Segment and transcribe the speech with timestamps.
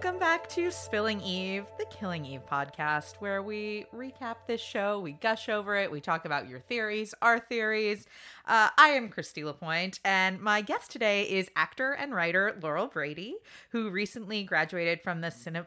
[0.00, 5.14] Welcome back to Spilling Eve, the Killing Eve podcast, where we recap this show, we
[5.14, 8.06] gush over it, we talk about your theories, our theories.
[8.46, 13.38] Uh, I am Kristy Lapointe, and my guest today is actor and writer Laurel Brady,
[13.70, 15.66] who recently graduated from the Cine-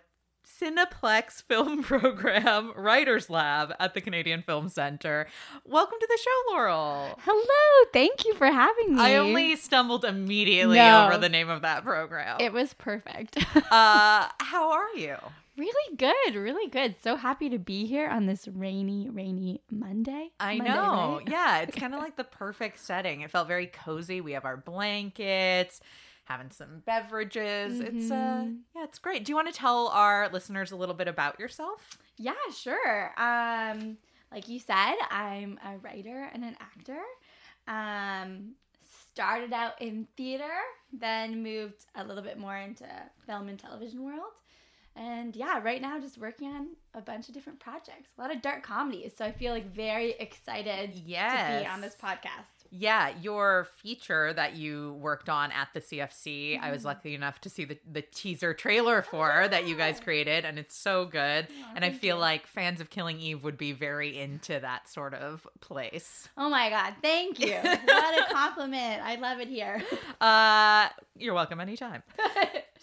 [0.62, 5.28] Cineplex Film Program Writers Lab at the Canadian Film Center.
[5.65, 7.20] Welcome to the show, Laurel.
[7.24, 9.01] Hello, thank you for having me.
[9.01, 11.07] I only stumbled immediately No.
[11.07, 12.37] over the name of that program.
[12.39, 13.37] It was perfect.
[13.56, 15.15] uh, how are you?
[15.57, 16.96] really good, really good.
[17.04, 20.29] So happy to be here on this rainy, rainy Monday.
[20.39, 21.18] I Monday, know.
[21.20, 21.28] right?
[21.29, 23.21] Yeah, it's kind of like the perfect setting.
[23.21, 24.21] It felt very cozy.
[24.21, 25.79] We have our blankets,
[26.32, 27.80] having some beverages.
[27.80, 28.60] It's uh Mhm.
[28.76, 29.26] yeah, it's great.
[29.26, 31.98] Do you want to tell our listeners a little bit about yourself?
[32.17, 33.14] Yeah, sure.
[33.20, 33.98] Um,
[34.32, 37.02] like you said, I'm a writer and an actor.
[37.68, 38.56] Um,
[39.12, 40.52] started out in theater,
[40.94, 42.86] then moved a little bit more into
[43.26, 44.34] film and television world.
[44.95, 48.42] And yeah, right now just working on a bunch of different projects, a lot of
[48.42, 49.14] dark comedies.
[49.16, 51.58] So I feel like very excited yes.
[51.58, 52.61] to be on this podcast.
[52.73, 56.86] Yeah, your feature that you worked on at the CFC, I was Mhm.
[56.86, 60.75] lucky enough to see the, the teaser trailer for that you guys created, and it's
[60.75, 61.47] so good.
[61.75, 62.22] And I feel you.
[62.22, 66.30] like fans of Killing Eve would be very into that sort of place.
[66.38, 67.55] Oh my god, thank you.
[67.61, 69.03] what a compliment.
[69.03, 69.83] I love it here.
[70.22, 72.03] Uh, you're welcome anytime.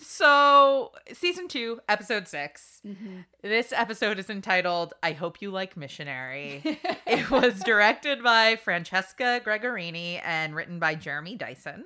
[0.01, 2.81] So, season two, episode six.
[2.87, 3.25] Mhm.
[3.43, 6.63] This episode is entitled I Hope You Like Missionary.
[7.07, 11.85] it was directed by Francesca Gregorini and written by Jeremy Dyson.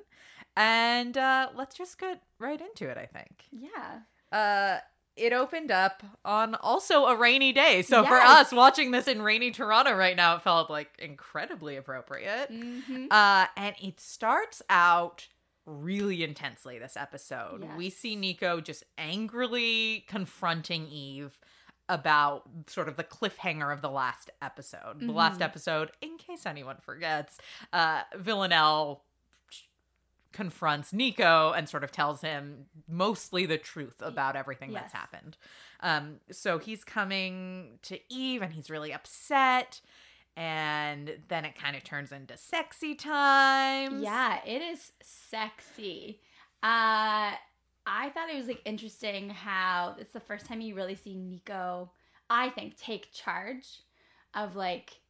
[0.56, 3.44] And uh, let's just get right into it, I think.
[3.50, 4.00] yeah.
[4.30, 4.78] Uh,
[5.14, 7.82] it opened up on also a rainy day.
[7.82, 12.50] So for us watching this in rainy Toronto right now, it felt like incredibly appropriate.
[12.50, 13.08] Mhm.
[13.10, 15.28] Uh, and it starts out
[15.66, 17.64] really intensely this episode.
[17.76, 21.38] We see Nico just angrily confronting Eve
[21.88, 25.00] about sort of the cliffhanger of the last episode.
[25.00, 25.44] The last Mhm.
[25.44, 27.38] episode, in case anyone forgets,
[27.72, 29.04] uh, Villanelle
[30.32, 35.36] confronts Nico and sort of tells him mostly the truth about everything that's happened.
[35.80, 39.82] Um, so he's coming to Eve and he's really upset.
[40.36, 44.02] And then it kind of turns into sexy times.
[44.02, 46.20] Yeah, it is sexy.
[46.62, 47.32] Uh
[47.84, 51.90] I thought it was like interesting how it's the first time you really see Nico,
[52.30, 53.82] I think, take charge
[54.34, 55.00] of like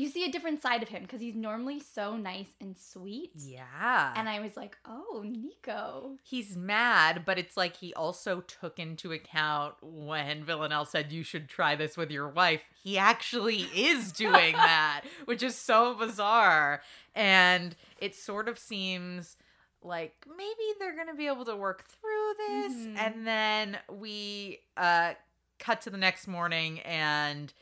[0.00, 3.32] you see a different side of him because he's normally so nice and sweet.
[3.36, 4.12] Yeah.
[4.16, 6.16] And I was like, oh, Nico.
[6.22, 11.48] he's mad, but it's like he also took into account when Villanelle said you should
[11.48, 12.62] try this with your wife.
[12.82, 16.80] He actually is doing that, which is so bizarre.
[17.14, 19.36] And it sort of seems
[19.82, 22.72] like maybe they're going to be able to work through this.
[22.72, 22.98] Mhm.
[22.98, 25.14] And then we uh
[25.58, 27.52] cut to the next morning and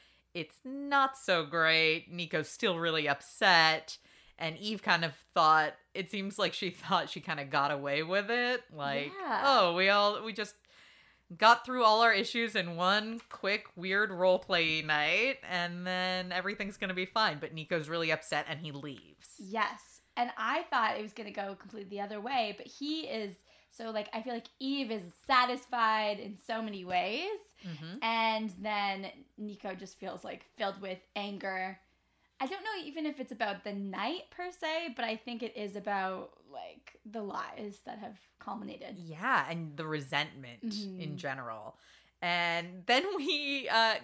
[0.40, 2.10] it's not so great.
[2.12, 3.98] Nico's still really upset.
[4.38, 8.02] And Eve kind of thought it seems like she thought she kind of got away
[8.02, 8.62] with it.
[8.72, 9.42] Like, Yeah.
[9.44, 10.54] oh, we all we just
[11.36, 16.76] got through all our issues in one quick weird role play night and then everything's
[16.78, 17.38] going to be fine.
[17.40, 19.28] But Nico's really upset and he leaves.
[19.38, 20.00] Yes.
[20.16, 23.34] And I thought it was going to go completely the other way, but he is
[23.70, 27.28] so like I feel like Eve is satisfied in so many ways.
[27.66, 28.02] Mhm.
[28.02, 31.78] And then Nico just feels like filled with anger.
[32.40, 35.56] I don't know even if it's about the night per se, but I think it
[35.56, 38.96] is about like the lies that have culminated.
[38.96, 41.16] Yeah, and the resentment in Mhm.
[41.16, 41.76] general.
[42.22, 43.96] And then we uh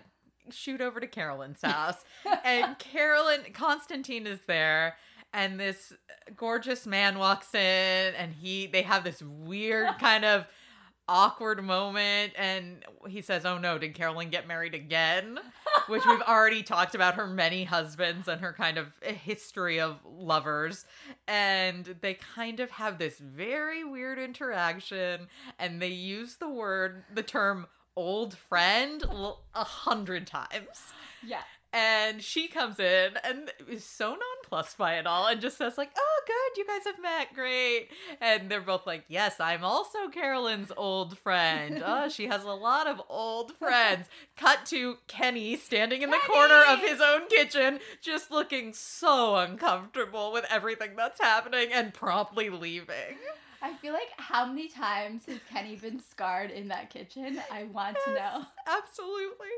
[0.50, 2.04] shoot over to Carolyn's house
[2.44, 4.96] and Carolyn Constantine is there
[5.32, 5.92] and this
[6.36, 10.46] gorgeous man walks in and he they have this weird kind of
[11.08, 15.38] awkward moment and he says, "Oh no, did Carolyn get married again?"
[15.88, 20.86] Which we've already talked about her many husbands and her kind of history of lovers
[21.28, 25.28] and they kind of have this very weird interaction
[25.58, 27.66] and they use the word the term
[27.96, 29.04] old friend
[29.54, 30.92] a hundred times
[31.26, 31.42] yeah.
[31.74, 35.90] And she comes in and is so nonplussed by it all and just says like
[35.98, 37.88] oh good you guys have met great.
[38.20, 41.82] And they're both like yes i'm also carolyn's old friend.
[41.94, 44.06] Oh she has a lot of old friends.
[44.36, 50.32] Cut to kenny standing in the corner of his own kitchen just looking so uncomfortable
[50.32, 53.18] with everything that's happening and promptly leaving
[53.64, 57.40] I feel like how many times has Kenny been scarred in that kitchen?
[57.50, 58.42] I want to know.
[58.68, 59.48] Absolutely.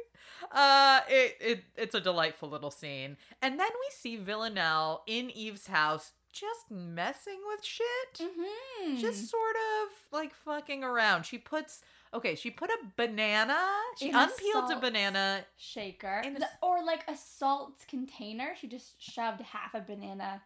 [0.52, 3.16] Uh it, it it's a delightful little scene.
[3.42, 7.86] And then we see Villanelle in Eve's house just messing with shit.
[8.20, 8.96] Mm-hmm.
[8.98, 11.24] Just sort of like fucking around.
[11.26, 11.82] She puts
[12.14, 13.58] Okay, she put a banana.
[13.98, 15.44] She In unpeeled a salt banana.
[15.56, 16.22] Shaker.
[16.24, 18.54] In The- or like a salt container.
[18.60, 20.42] She just shoved half a banana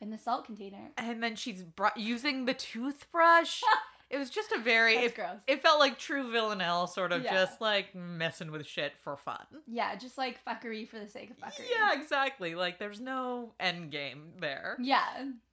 [0.00, 0.90] in the salt container.
[0.98, 3.62] and then she's br- using the toothbrush.
[4.10, 5.40] it was just a very it, gross.
[5.46, 7.32] it felt like true villanelle sort of Yeah.
[7.32, 9.44] just like messing with shit for fun.
[9.66, 11.66] Yeah, just like fuckery for the sake of fuckery.
[11.70, 12.54] Yeah, exactly.
[12.54, 14.76] Like there's no end game there.
[14.80, 15.04] Yeah.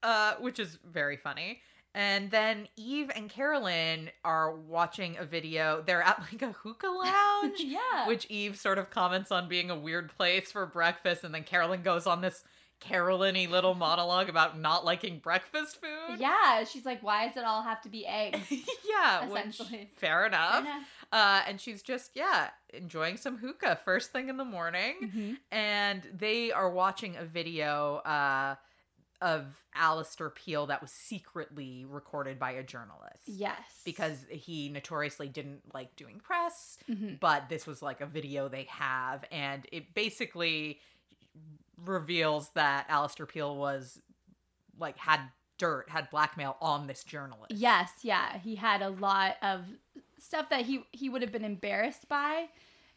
[0.02, 1.62] Uh which is very funny.
[1.96, 5.82] And then Eve and Carolyn are watching a video.
[5.86, 7.60] They're at like a hookah lounge.
[7.60, 8.08] yeah.
[8.08, 11.82] which Eve sort of comments on being a weird place for breakfast, and then Carolyn
[11.82, 12.44] goes on this
[12.80, 16.20] Carolyn-y little monologue about not liking breakfast food.
[16.20, 18.40] yeah, she's like, why does it all have to be eggs?
[18.52, 19.90] yeah, which, Essentially.
[19.98, 20.64] fair enough.
[20.64, 20.88] Fair enough.
[21.12, 25.38] Uh, and she's just yeah enjoying some hookah first thing in the morning, Mhm.
[25.52, 28.56] and they are watching a video uh,
[29.22, 33.24] of Alistair Peel that was secretly recorded by a journalist.
[33.26, 33.58] Yes.
[33.86, 37.20] Because he notoriously didn't like doing press, Mhm.
[37.20, 40.80] but this was like a video they have and it basically
[41.86, 44.00] reveals that Alistair Peel was
[44.80, 45.22] like had
[45.58, 47.52] dirt, had blackmail on this journalist.
[47.52, 48.38] Yes, yeah.
[48.40, 49.66] He had a lot of
[50.20, 52.48] stuff that he he would have been embarrassed by.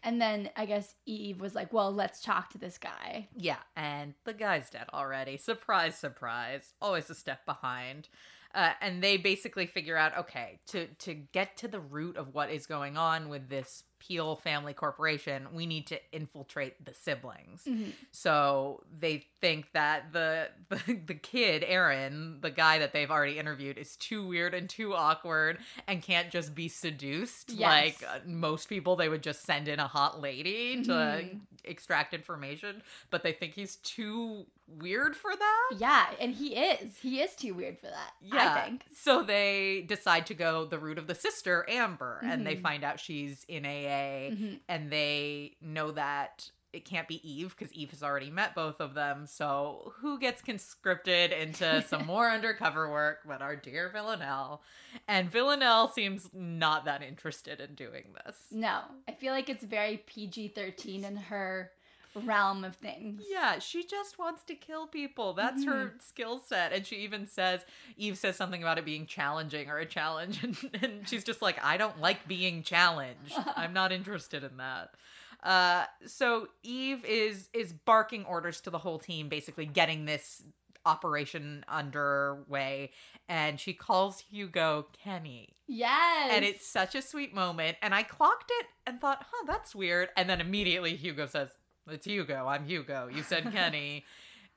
[0.03, 4.15] And then I guess Eve was like, "Well, let's talk to this guy." Yeah, and
[4.25, 5.37] the guy's dead already.
[5.37, 6.73] Surprise, surprise.
[6.81, 8.09] Always a step behind.
[8.55, 12.51] Uh, and they basically figure out okay to to get to the root of what
[12.51, 17.65] is going on with this Peel family corporation, we need to infiltrate the siblings.
[17.65, 17.93] Mhm.
[18.11, 23.79] So they think that the, the the kid Aaron, the guy that they've already interviewed,
[23.79, 25.59] is too weird and too awkward
[25.89, 27.61] and can't just be seduced Yes.
[28.03, 28.97] like uh, most people.
[28.97, 31.41] They would just send in a hot lady to Mhm.
[31.65, 35.71] extract information, but they think he's too weird for that.
[35.79, 36.97] Yeah, and he is.
[36.99, 38.13] He is too weird for that.
[38.23, 38.55] Yeah.
[38.55, 38.85] I think.
[38.95, 42.63] So they decide to go the route of the sister Amber, and they Mhm.
[42.63, 44.61] find out she's in AA, Mhm.
[44.69, 48.95] and they know that it can't be Eve because Eve has already met both of
[48.95, 49.27] them.
[49.27, 54.63] So who gets conscripted into some more undercover work but our dear Villanelle?
[55.09, 58.37] And Villanelle seems not that interested in doing this.
[58.51, 61.71] No, I feel like it's very PG thirteen in her
[62.15, 63.23] realm of things.
[63.31, 65.33] Yeah, she just wants to kill people.
[65.33, 65.99] That's her mm-hmm.
[66.01, 66.73] skill set.
[66.73, 67.65] And she even says,
[67.97, 70.43] Eve says something about it being challenging or a challenge.
[70.43, 73.35] And, and she's just like, I don't like being challenged.
[73.57, 74.95] I'm not interested in that.
[75.43, 80.43] Uh, so Eve is is barking orders to the whole team, basically getting this
[80.87, 82.91] operation underway.
[83.29, 85.51] And she calls Hugo Kenny.
[85.69, 86.31] Yes.
[86.33, 87.77] And it's such a sweet moment.
[87.83, 90.09] And I clocked it and thought, huh, that's weird.
[90.17, 91.51] And then immediately Hugo says,
[91.89, 92.47] It's Hugo.
[92.49, 93.09] I'm Hugo.
[93.13, 94.05] You said Kenny.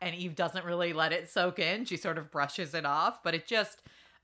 [0.02, 1.86] and Eve doesn't really let it soak in.
[1.86, 3.22] She sort of brushes it off.
[3.24, 3.82] But it just,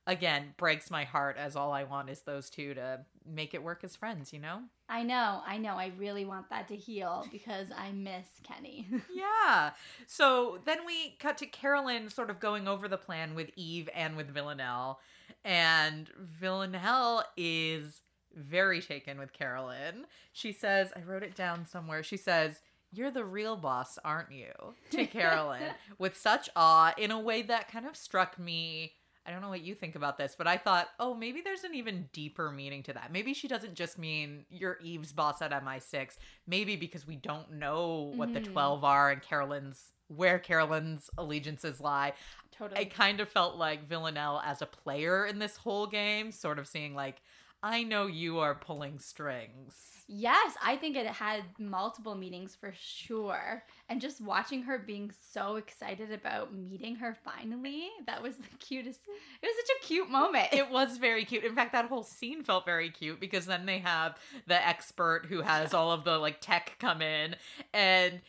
[0.09, 3.83] again, breaks my heart as all I want is those two to make it work
[3.83, 4.61] as friends, you know?
[4.89, 5.75] I know, I know.
[5.75, 8.87] I really want that to heal because I miss Kenny.
[9.13, 9.71] Yeah.
[10.07, 14.15] So then we cut to Carolyn sort of going over the plan with Eve and
[14.17, 14.99] with Villanelle.
[15.45, 18.01] And Villanelle is
[18.33, 20.05] very taken with Carolyn.
[20.33, 22.01] She says, I wrote it down somewhere.
[22.01, 24.51] She says, You're the real boss, aren't you?
[24.91, 28.93] To Carolyn with such awe in a way that kind of struck me.
[29.29, 31.75] I don't know what you think about this, but I thought, oh, maybe there's an
[31.75, 33.11] even deeper meaning to that.
[33.11, 36.17] Maybe she doesn't just mean you're Eve's boss at MI6.
[36.47, 38.45] Maybe because we don't know what the Mhm.
[38.51, 42.13] 12 are and Carolyn's where Carolyn's allegiances lie.
[42.51, 42.81] totally.
[42.81, 46.67] I kind of felt like Villanelle as a player in this whole game, sort of
[46.67, 47.21] seeing like,
[47.61, 49.98] I know you are pulling strings.
[50.11, 53.63] Yes, I think it had multiple meetings for sure.
[53.89, 59.01] And just watching her being so excited about meeting her finally, that was the cutest.
[59.07, 60.47] It was such a cute moment.
[60.51, 61.43] It was very cute.
[61.43, 65.41] In fact, that whole scene felt very cute because then they have the expert who
[65.41, 67.35] has all of the like tech come in
[67.71, 68.19] and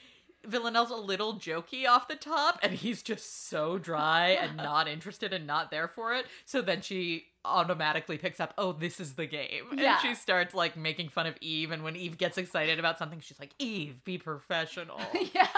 [0.46, 5.32] Villanelle's a little jokey off the top and he's just so dry and not interested
[5.32, 6.26] and not there for it.
[6.44, 9.94] So then she automatically picks up, "Oh, this is the game." Yeah.
[9.94, 13.20] And she starts like making fun of Eve and when Eve gets excited about something,
[13.20, 15.00] she's like, "Eve, be professional."
[15.34, 15.48] yeah.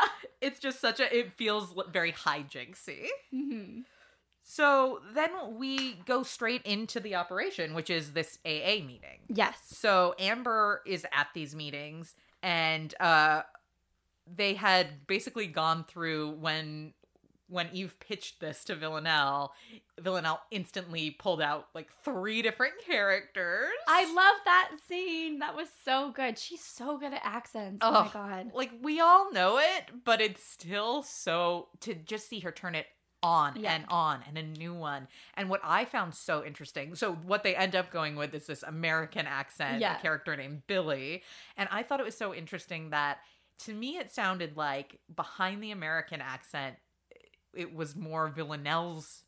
[0.41, 3.07] it's just such a it feels very hijinksy.
[3.31, 3.81] hmm
[4.43, 9.21] So then we go straight into the operation, which is this AA meeting.
[9.29, 9.57] Yes.
[9.65, 13.43] So Amber is at these meetings, and uh,
[14.27, 16.95] they had basically gone through when
[17.49, 19.53] when Eve pitched this to Villanelle.
[20.01, 23.69] Villanelle instantly pulled out like three different characters.
[23.87, 25.41] I love that scene.
[25.41, 26.39] That was so good.
[26.39, 27.81] She's so good at accents.
[27.83, 28.53] Oh, my Oh, god.
[28.55, 32.87] like we all know it, but it's still so to just see her turn it
[33.23, 33.75] on Yeah.
[33.75, 35.07] and on and a new one.
[35.35, 38.63] And what I found so interesting, so what they end up going with is this
[38.63, 39.99] American accent, Yeah.
[39.99, 41.23] a character named Billy.
[41.59, 43.19] And I thought it was so interesting that
[43.63, 46.77] to me it sounded like behind the American accent,
[47.55, 49.25] it was more Villanelle's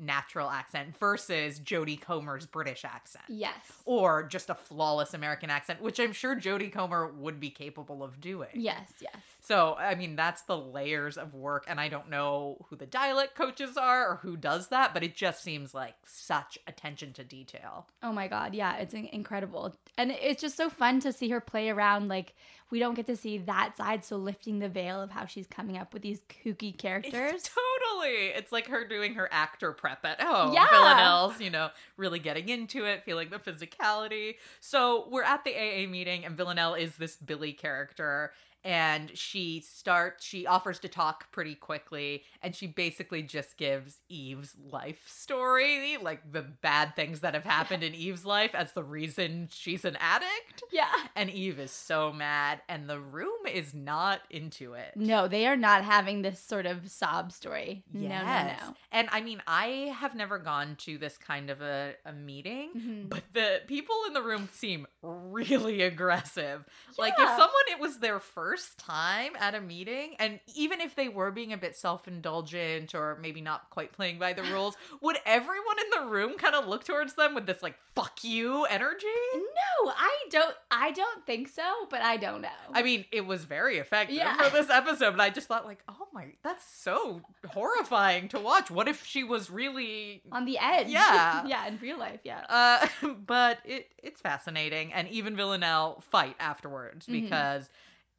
[0.00, 3.24] natural accent versus Jodie Comer's British accent.
[3.28, 3.56] Yes.
[3.84, 8.20] Or just a flawless American accent, which I'm sure Jodie Comer would be capable of
[8.20, 8.50] doing.
[8.54, 9.16] Yes, yes.
[9.40, 11.64] So, I mean, that's the layers of work.
[11.66, 15.16] And I don't know who the dialect coaches are or who does that, but it
[15.16, 17.88] just seems like such attention to detail.
[18.00, 19.74] Oh my god, yeah, it's incredible.
[19.96, 22.34] And it's just so fun to see her play around like
[22.70, 25.76] we don't get to see that side so lifting the veil of how she's coming
[25.78, 27.42] up with these kooky characters.
[27.42, 28.28] totally.
[28.28, 30.52] It's like her doing her actor prep at home.
[30.52, 30.68] Yeah.
[30.70, 34.34] Villanelle's, you know, really getting into it, feeling the physicality.
[34.60, 38.32] So we're at the AA meeting, and Villanelle is this Billy character.
[38.68, 44.54] And she starts, she offers to talk pretty quickly, and she basically just gives Eve's
[44.70, 49.48] life story, like the bad things that have happened in Eve's life, as the reason
[49.50, 50.62] she's an addict.
[50.70, 50.92] Yeah.
[51.16, 54.92] And Eve is so mad, and the room is not into it.
[54.96, 57.84] No, they are not having this sort of sob story.
[57.90, 58.24] No, no,
[58.60, 58.74] no.
[58.92, 63.08] And I mean, I have never gone to this kind of a, a meeting, Mhm.
[63.08, 66.66] but the people in the room seem really aggressive.
[66.98, 71.08] Like, if someone, it was their first time at a meeting, and even if they
[71.08, 75.16] were being a bit self indulgent or maybe not quite playing by the rules, would
[75.26, 79.06] everyone in the room kind of look towards them with this, like, fuck you energy?
[79.34, 82.48] No, I don't I don't think so, but I don't know.
[82.72, 84.36] I mean, it was very effective Yeah.
[84.36, 88.70] for this episode, but I just thought, like, oh my, that's so horrifying to watch.
[88.70, 90.88] What if she was really on the edge.
[90.88, 91.44] Yeah.
[91.46, 92.44] yeah, in real life, yeah.
[92.48, 92.86] Uh,
[93.26, 97.22] but it it's fascinating, and even Villanelle fight afterwards Mhm.
[97.22, 97.68] because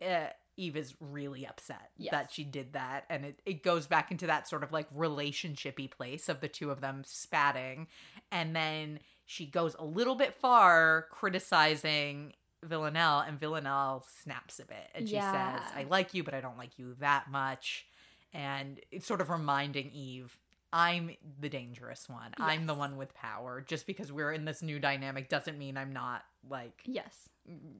[0.05, 0.27] uh,
[0.57, 2.11] Eve is really upset Yes.
[2.11, 5.89] that she did that, and it it goes back into that sort of like relationshipy
[5.89, 7.87] place of the two of them spatting,
[8.31, 12.33] and then she goes a little bit far criticizing.
[12.61, 15.57] Villanelle and Villanelle snaps a bit and she Yeah.
[15.61, 17.87] says, I like you, but I don't like you that much.
[18.33, 20.37] And it's sort of reminding Eve,
[20.73, 22.33] I'm the dangerous one.
[22.37, 23.61] I'm the one with power.
[23.61, 27.29] Just because we're in this new dynamic doesn't mean I'm not like, Yes.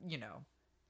[0.08, 0.46] you know,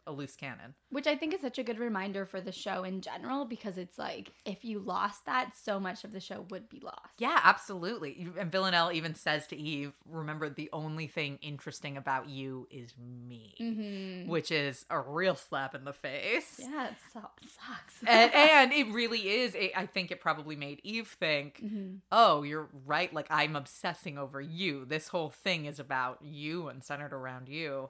[0.10, 0.74] a loose cannon.
[0.90, 3.98] Which I think is such a good reminder for the show in general because it's
[3.98, 6.98] like if you lost that, so much of the show would be lost.
[7.20, 8.28] Yeah, absolutely.
[8.38, 13.56] And Villanelle even says to Eve, remember the only thing interesting about you is me.
[13.62, 14.30] Mm-hmm.
[14.30, 16.60] Which is a real slap in the face.
[16.60, 17.96] Yeah, it so- sucks.
[18.06, 19.54] and, and it really is.
[19.56, 23.14] It, I think it probably made Eve think, hmm oh, you're right.
[23.14, 24.86] Like, I'm obsessing over you.
[24.86, 27.90] This whole thing is about you and centered around you.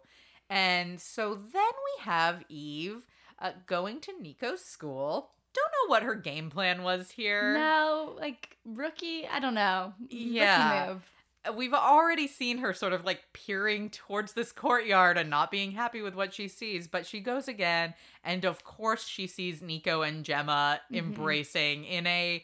[0.50, 3.04] And so then we have Eve
[3.40, 5.30] uh, going to Nico's school.
[5.54, 7.54] Don't know what her game plan was here.
[7.54, 9.94] No, like rookie, I don't know.
[10.10, 10.80] Yeah.
[10.82, 11.04] Rookie move.
[11.48, 15.72] Uh, We've already seen her sort of like peering towards this courtyard and not being
[15.72, 17.94] happy with what she sees, but she goes again.
[18.24, 20.98] And of course, she sees Nico and Gemma Mhm.
[20.98, 22.44] embracing in a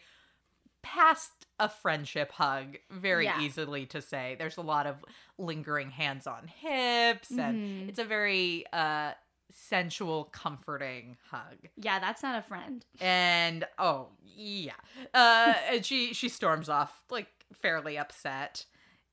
[0.82, 3.42] past a friendship hug, very Yeah.
[3.42, 4.36] easily to say.
[4.38, 5.04] There's a lot of
[5.38, 7.90] lingering hands on hips, and Mhm.
[7.90, 9.14] it's a very uh,
[9.52, 12.86] sensual, comforting hug Yeah, that's not a friend.
[13.00, 14.74] and oh yeah
[15.14, 18.66] uh and she she storms off like fairly upset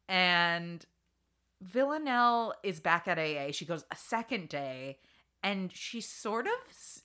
[0.08, 0.84] and
[1.60, 4.98] villanelle is back at aa she goes a second day
[5.44, 6.52] and she sort of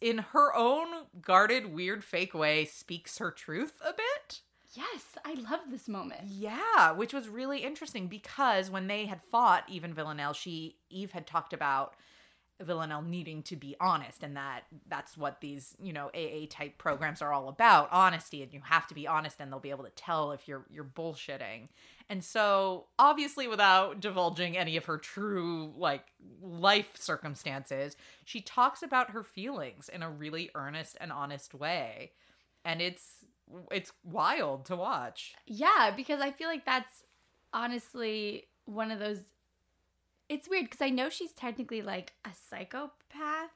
[0.01, 0.88] in her own
[1.22, 4.41] guarded weird fake way speaks her truth a bit
[4.77, 6.22] Yes, I love this moment.
[6.25, 11.25] yeah, which was really interesting because when they had fought even Villanelle, she Eve had
[11.25, 11.96] talked about
[12.62, 17.22] Villanelle needing to be honest and that that's what these, you know, AA type programs
[17.22, 19.91] are all about, honesty and you have to be honest and they'll be able to
[19.91, 21.69] tell if you're you're bullshitting.
[22.10, 26.05] And so, obviously without divulging any of her true like
[26.41, 32.12] life circumstances, she talks about her feelings in a really earnest and honest way.
[32.65, 33.24] And it's
[33.72, 35.36] it's wild to watch.
[35.46, 37.04] Yeah, because I feel like that's
[37.54, 39.20] honestly one of those.
[40.30, 43.51] It's weird because I know she's technically like a psychopath,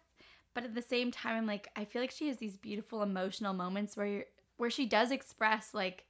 [0.54, 3.54] but at the same time, I'm like, I feel like she has these beautiful emotional
[3.54, 4.26] moments where you're,
[4.58, 6.06] where she does express like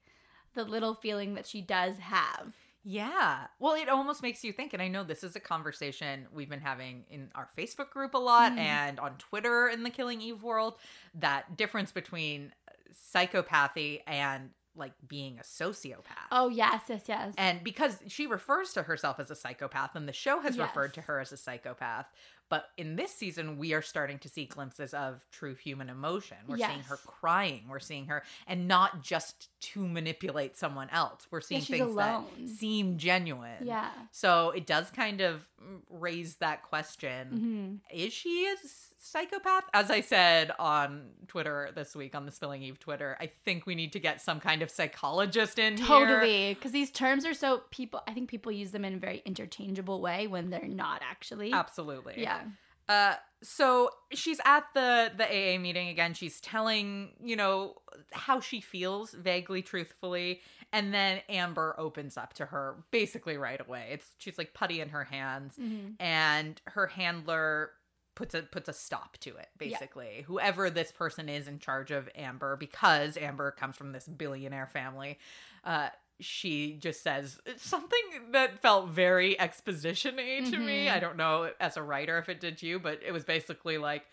[0.54, 2.54] the little feeling that she does have.
[2.84, 3.46] Yeah.
[3.60, 6.62] Well, it almost makes you think, and I know this is a conversation we've been
[6.62, 8.58] having in our Facebook group a lot Mm.
[8.58, 10.76] and on Twitter in the Killing Eve world
[11.14, 12.54] that difference between
[12.94, 16.30] psychopathy and like being a sociopath.
[16.32, 17.34] Oh yes, yes, yes.
[17.38, 21.02] And because she refers to herself as a psychopath, and the show has referred to
[21.02, 22.08] her as a psychopath,
[22.52, 26.36] But in this season, we are starting to see glimpses of true human emotion.
[26.50, 27.64] We're seeing her crying.
[27.70, 31.28] We're seeing her, and not just to manipulate someone else.
[31.32, 32.26] We're seeing she's things alone.
[32.38, 33.64] that seem genuine.
[33.64, 33.90] Yeah.
[34.12, 38.56] So it does kind of mm, raise that question hmm is she a
[39.02, 39.64] psychopath?
[39.74, 43.76] As I said on Twitter this week, on the Spilling Eve Twitter, I think we
[43.76, 45.86] need to get some kind of psychologist in here.
[45.86, 48.02] Totally, because these terms are so people.
[48.08, 51.52] I think people use them in a very interchangeable way when they're not actually.
[51.52, 52.16] Absolutely.
[52.18, 52.41] Yeah.
[52.90, 56.14] Uh, so she's at the the AA meeting again.
[56.14, 57.76] She's telling you know
[58.12, 60.42] how she feels vaguely, truthfully,
[60.74, 63.90] and then Amber opens up to her basically right away.
[63.92, 65.96] It's she's like putty in her hands, Mhm.
[66.00, 67.72] and her handler
[68.14, 69.70] puts a puts a stop to it Yeah.
[69.70, 74.68] basically whoever this person is in charge of amber because amber comes from this billionaire
[74.68, 75.18] family
[75.64, 75.88] uh
[76.22, 78.00] she just says something
[78.32, 80.92] that felt very exposition-y to me Mhm.
[80.94, 84.06] i don't know as a writer if it did you but it was basically like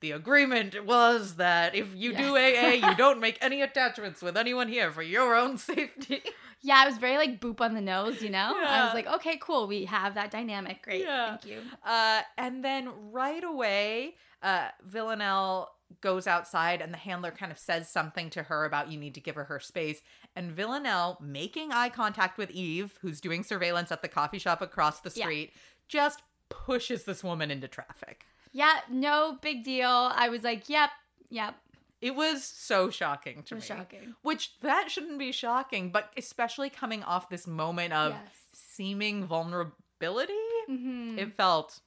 [0.00, 4.66] the agreement was that if you do AA, you don't make any attachments with anyone
[4.66, 6.22] here for your own safety.
[6.62, 8.54] Yeah, it was very like boop on the nose, you know?
[8.56, 9.66] I was like, okay, cool.
[9.66, 10.80] We have that dynamic.
[10.82, 11.02] Great.
[11.02, 11.36] Yeah.
[11.36, 11.58] Thank you.
[11.84, 15.68] Uh, and then right away, uh, Villanelle
[16.00, 19.20] goes outside, and the handler kind of says something to her about you need to
[19.20, 20.00] give her her space.
[20.36, 25.00] And Villanelle, making eye contact with Eve, who's doing surveillance at the coffee shop across
[25.00, 25.24] the Yeah.
[25.24, 25.52] street,
[25.88, 28.24] just pushes this woman into traffic.
[28.52, 29.88] Yeah, no big deal.
[29.88, 30.90] I was like, yep,
[31.28, 31.56] yep.
[32.00, 33.60] It was so shocking to me.
[33.60, 34.14] shocking.
[34.22, 38.20] Which that shouldn't be shocking, but especially coming off this moment of yes.
[38.54, 40.32] seeming vulnerability,
[40.66, 41.80] hmm it felt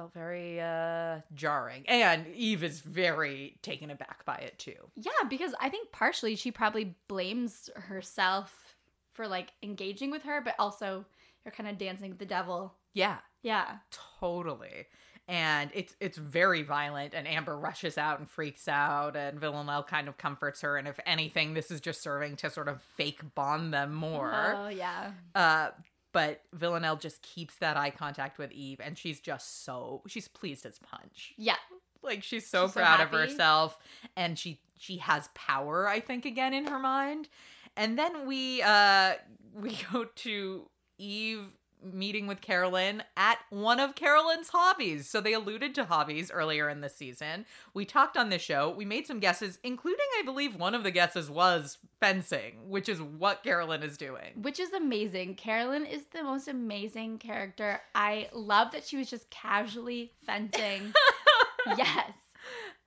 [0.00, 1.84] felt very uh jarring.
[1.88, 4.72] And Eve is very taken aback by it too.
[4.96, 8.76] yeah, because I think partially she probably blames herself
[9.12, 11.04] for like engaging with her, but also
[11.44, 12.74] you're kind of dancing with the devil.
[12.94, 13.76] Yeah, Yeah.
[14.20, 14.86] totally.
[15.28, 20.08] And it's it's very violent and Amber rushes out and freaks out and Villanelle kind
[20.08, 23.72] of comforts her and if anything this is just serving to sort of fake bond
[23.72, 24.56] them more.
[24.56, 25.12] Oh, yeah.
[25.34, 25.68] Uh,
[26.12, 30.66] but Villanelle just keeps that eye contact with Eve, and she's just so she's pleased
[30.66, 31.34] as punch.
[31.36, 31.56] Yeah.
[32.02, 33.78] Like she's so She's so proud of herself,
[34.16, 35.86] and she she has power.
[35.86, 37.28] I think again in her mind.
[37.76, 39.14] And then we uh
[39.54, 40.68] we go to
[40.98, 41.46] Eve
[41.82, 45.08] meeting with Carolyn at one of Carolyn's hobbies.
[45.08, 47.46] So they alluded to hobbies earlier in the season.
[47.74, 48.70] We talked on this show.
[48.70, 53.00] We made some guesses, including I believe one of the guesses was fencing, which is
[53.00, 54.32] what Carolyn is doing.
[54.42, 55.36] Which is amazing.
[55.36, 57.80] Carolyn is the most amazing character.
[57.94, 60.92] I love that she was just casually fencing.
[61.76, 62.12] yes.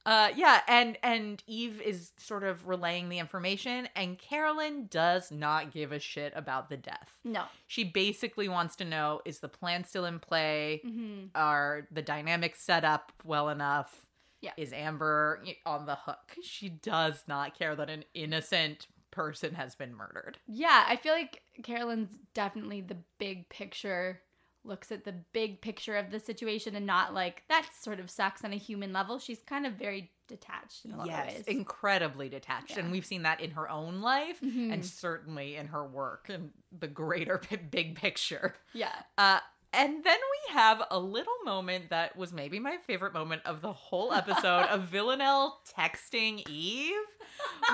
[0.06, 5.72] Uh yeah, and and Eve is sort of relaying the information and Carolyn does not
[5.72, 7.13] give a shit about the death.
[7.24, 7.44] No.
[7.68, 10.82] She basically wants to know is the plan still in play?
[10.84, 14.06] hmm Are the dynamics set up well enough?
[14.42, 14.52] Yeah.
[14.58, 16.36] Is Amber on the hook?
[16.42, 20.38] She does not care that an innocent person has been murdered.
[20.48, 24.20] Yeah, I feel like Carolyn's definitely the big picture,
[24.65, 28.43] looks at the big picture of the situation and not like that sort of sucks
[28.43, 29.19] on a human level.
[29.19, 31.43] She's kind of very detached in a lot of Yes, ways.
[31.47, 32.71] incredibly detached.
[32.71, 32.80] Yeah.
[32.80, 34.71] And we've seen that in her own life Mhm.
[34.71, 38.56] and certainly in her work and the greater big picture.
[38.73, 38.93] yeah.
[39.17, 39.39] Uh,
[39.73, 43.73] and then we have a little moment that was maybe my favorite moment of the
[43.73, 46.93] whole episode of Villanelle texting Eve,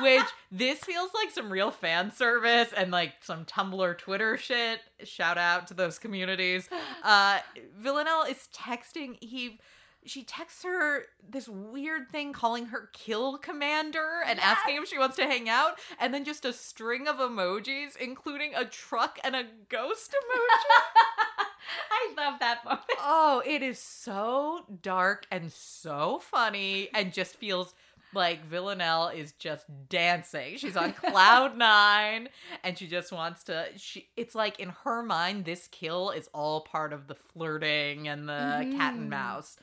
[0.02, 4.80] which this feels like some real fan service and like some Tumblr Twitter shit.
[5.04, 6.70] Shout out to those communities.
[7.04, 7.40] Uh,
[7.78, 9.60] Villanelle is texting he
[10.06, 14.58] She texts her this weird thing calling her kill commander and Yes.
[14.58, 18.54] asking if she wants to hang out, and then just a string of emojis, including
[18.56, 21.46] a truck and a ghost emoji.
[21.92, 22.84] I love that moment.
[23.00, 27.74] Oh, it is so dark and so funny and just feels
[28.14, 30.58] like Villanelle is just dancing.
[30.58, 32.30] She's on cloud nine
[32.64, 36.62] and she just wants to she it's like in her mind this kill is all
[36.62, 39.10] part of the flirting and the cat and Mhm.
[39.10, 39.58] mouse,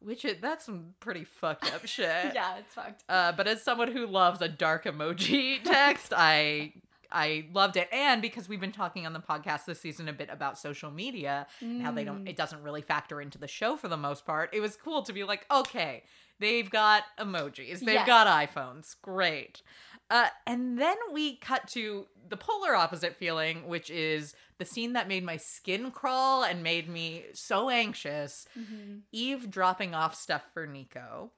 [0.00, 2.34] which it, that's some pretty fucked up shit.
[2.34, 3.04] yeah, it's fucked.
[3.08, 6.72] Uh, but as someone who loves a dark emoji text, I
[7.12, 10.28] I loved it, and because we've been talking on the podcast this season a bit
[10.30, 12.28] about social media and how they don't, Mm.
[12.28, 14.50] it doesn't really factor into the show for the most part.
[14.52, 16.04] It was cool to be like, okay,
[16.38, 18.06] they've got emojis, they've Yes.
[18.06, 19.62] got iPhones, great.
[20.10, 25.08] Uh, and then we cut to the polar opposite feeling, which is the scene that
[25.08, 28.46] made my skin crawl and made me so anxious.
[28.58, 29.02] Mhm.
[29.12, 31.32] Eve dropping off stuff for Nico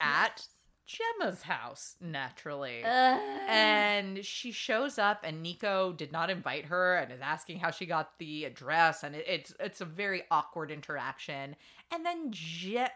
[0.00, 0.46] at
[0.90, 2.82] Gemma's house, naturally.
[2.84, 3.20] Ugh.
[3.48, 7.86] And she shows up, and Nico did not invite her, and is asking how she
[7.86, 11.54] got the address, and it, it's it's a very awkward interaction.
[11.92, 12.86] And then Je-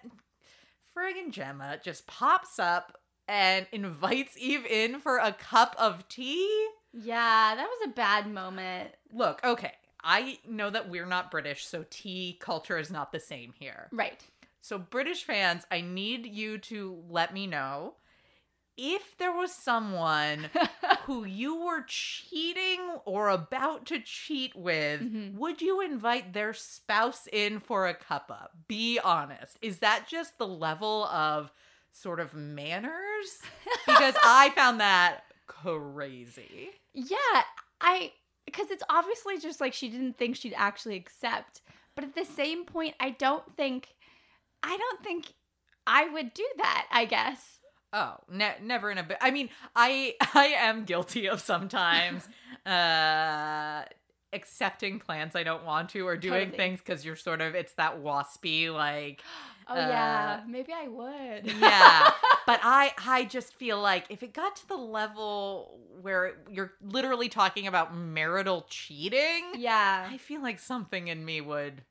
[0.96, 6.66] friggin' Gemma just pops up and invites Eve in for a cup of tea.
[6.92, 8.90] yeah, that was a bad moment.
[9.12, 13.54] Look, okay, I know that we're not British, so tea culture is not the same
[13.58, 13.88] here.
[13.92, 14.22] Right.
[14.64, 17.96] So, British fans, I need you to let me know
[18.78, 20.48] if there was someone
[21.04, 25.34] who you were cheating or about to cheat with, Mhm.
[25.34, 28.48] would you invite their spouse in for a cuppa?
[28.66, 29.58] Be honest.
[29.60, 31.52] Is that just the level of
[31.92, 33.42] sort of manners?
[33.84, 36.70] Because I found that crazy.
[36.94, 37.42] Yeah,
[37.82, 38.12] I
[38.46, 41.60] because it's obviously just like she didn't think she'd actually accept.
[41.94, 43.94] But at the same point, I don't think
[44.64, 45.32] I don't think
[45.86, 47.60] I would do that, I guess.
[47.92, 49.18] Oh, ne- never in a bit.
[49.20, 52.26] I mean, I I am guilty of sometimes
[52.66, 53.84] uh
[54.32, 56.56] accepting plans I don't want to or doing Totally.
[56.56, 59.22] things cuz you're sort of it's that waspy like
[59.66, 61.46] Oh Uh, yeah, maybe I would.
[61.46, 62.10] yeah.
[62.46, 67.28] but I I just feel like if it got to the level where you're literally
[67.30, 70.06] talking about marital cheating, yeah.
[70.10, 71.82] I feel like something in me would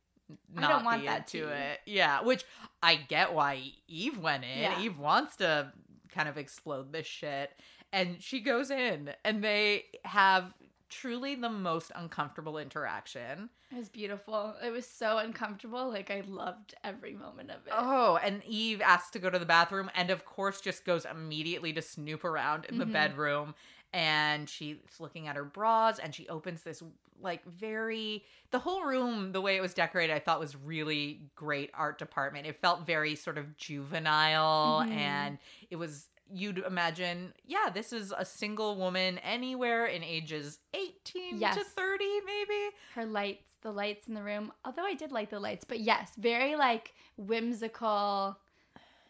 [0.57, 1.39] I don't want that tea.
[1.39, 1.79] it.
[1.85, 2.43] Yeah, which
[2.81, 4.59] I get why Eve went in.
[4.59, 4.79] Yeah.
[4.81, 5.71] Eve wants to
[6.13, 7.51] kind of explode this shit,
[7.91, 10.53] and she goes in, and they have
[10.89, 13.49] truly the most uncomfortable interaction.
[13.71, 14.53] It was beautiful.
[14.63, 15.89] It was so uncomfortable.
[15.89, 17.73] Like I loved every moment of it.
[17.75, 21.73] Oh, and Eve asks to go to the bathroom, and of course, just goes immediately
[21.73, 22.93] to snoop around in the Mhm.
[22.93, 23.55] bedroom.
[23.95, 26.81] And she's looking at her bras, and she opens this
[27.21, 31.71] like very the whole room, the way it was decorated, I thought was really great
[31.73, 32.45] art department.
[32.47, 34.91] It felt very sort of juvenile, Mhm.
[34.91, 35.38] and
[35.69, 41.63] it was you'd imagine, yeah, this is a single woman anywhere in ages eighteen to
[41.63, 42.69] thirty, maybe.
[42.95, 44.52] Her lights, the lights in the room.
[44.65, 48.38] Although I did like the lights, but yes, very like whimsical,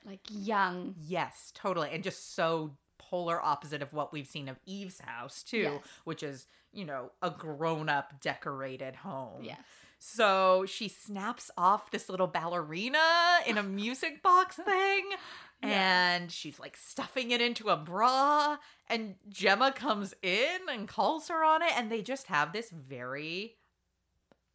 [0.05, 0.95] like young.
[0.99, 1.91] Yes, totally.
[1.91, 2.75] And just so
[3.13, 5.83] polar opposite of what we've seen of Eve's house, too, Yes.
[6.03, 9.43] which is, you know, a grown up decorated home.
[9.43, 9.59] Yes.
[9.99, 12.97] So she snaps off this little ballerina
[13.45, 15.05] in a music box thing.
[15.61, 16.15] Yeah.
[16.15, 18.57] And she's like stuffing it into a bra.
[18.89, 21.71] And Gemma comes in and calls her on it.
[21.77, 23.57] And they just have this very,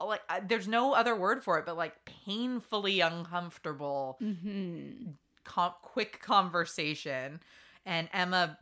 [0.04, 1.94] like, uh, there's no other word for it, but like
[2.26, 5.10] painfully uncomfortable Mm-hmm.
[5.44, 7.40] com- quick conversation
[7.86, 8.58] and Emma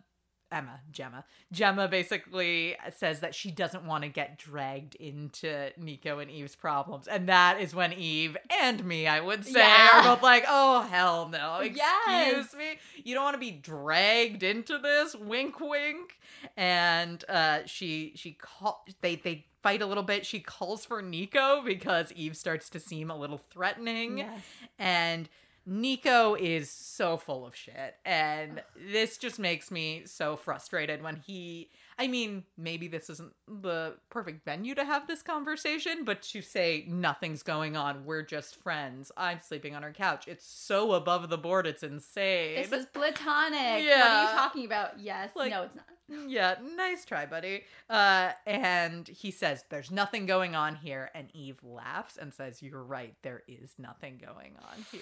[0.52, 6.30] Emma Gemma Gemma basically says that she doesn't want to get dragged into Nico and
[6.30, 7.08] Eve's problems.
[7.08, 9.90] And that is when Eve and me I would say Yeah.
[10.08, 11.56] are both like oh hell no.
[11.56, 12.54] Excuse Yes.
[12.54, 12.78] me.
[13.02, 15.16] You don't want to be dragged into this?
[15.16, 16.16] Wink wink.
[16.56, 20.24] And uh she she call they they fight a little bit.
[20.24, 24.18] She calls for Nico because Eve starts to seem a little threatening.
[24.18, 24.40] Yes.
[24.78, 25.28] and
[25.66, 27.96] Nico is so full of shit.
[28.04, 31.70] And this just makes me so frustrated when he.
[31.98, 36.84] I mean, maybe this isn't the perfect venue to have this conversation, but to say
[36.86, 40.28] nothing's going on, we're just friends, I'm sleeping on her couch.
[40.28, 42.56] It's so above the board, it's insane.
[42.56, 43.82] This is platonic.
[43.82, 44.00] Yeah.
[44.00, 45.00] What are you talking about?
[45.00, 45.30] Yes.
[45.34, 45.86] Like- no, it's not.
[46.28, 47.64] yeah, nice try, buddy.
[47.90, 51.10] Uh, and he says, There's nothing going on here.
[51.14, 55.00] And Eve laughs and says, You're right, there is nothing going on here.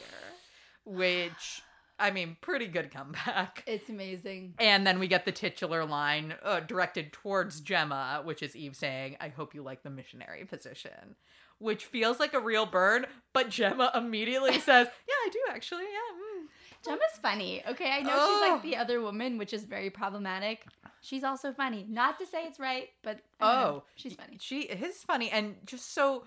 [0.84, 1.62] Which,
[1.98, 3.62] I mean, pretty good comeback.
[3.66, 4.54] It's amazing.
[4.58, 9.16] And then we get the titular line uh, directed towards Gemma, which is Eve saying,
[9.20, 11.16] I hope you like the missionary position.
[11.58, 15.84] Which feels like a real burn, but Gemma immediately says, Yeah, I do actually.
[15.84, 16.42] Yeah.
[16.42, 16.46] mm."
[16.84, 17.62] Gemma's funny.
[17.66, 18.48] Okay, I know she's Oh.
[18.52, 20.66] like the other woman, which is very problematic.
[21.00, 21.86] She's also funny.
[21.88, 23.66] Not to say it's right, but don't know.
[23.76, 24.36] Oh, she's funny.
[24.40, 26.24] She is funny and just so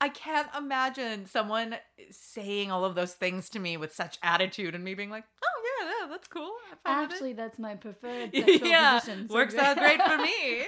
[0.00, 1.76] I can't imagine someone
[2.10, 5.62] saying all of those things to me with such attitude and me being like, "Oh
[5.80, 9.28] yeah, yeah that's cool." I'm fine with it." Actually, that's my preferred sexual yeah, position.
[9.28, 9.66] so works great.
[9.66, 10.66] out great for me.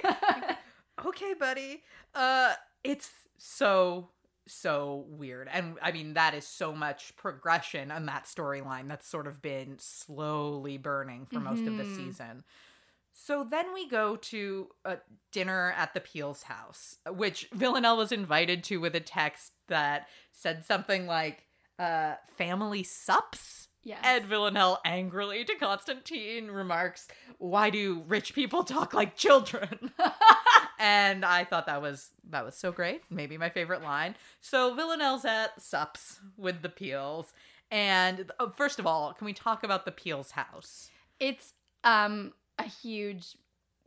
[1.07, 1.83] okay, buddy.
[2.13, 4.09] Uh, it's so
[4.47, 9.27] so weird, and I mean that is so much progression on that storyline that's sort
[9.27, 11.95] of been slowly burning for most of the Mhm.
[11.95, 12.43] season.
[13.23, 14.97] So then we go to a
[15.31, 20.65] dinner at the Peels house, which Villanelle was invited to with a text that said
[20.65, 21.45] something like
[21.77, 23.99] uh, "family sups." Yes.
[24.03, 27.07] Ed Villanelle angrily to Constantine remarks,
[27.37, 29.91] "Why do rich people talk like children?"
[30.79, 33.03] and I thought that was that was so great.
[33.11, 34.15] Maybe my favorite line.
[34.39, 37.33] So Villanelle's at Sups with the Peels,
[37.69, 40.89] and uh, first of all, can we talk about the Peels house?
[41.19, 41.53] It's
[41.83, 42.33] um
[42.65, 43.35] a huge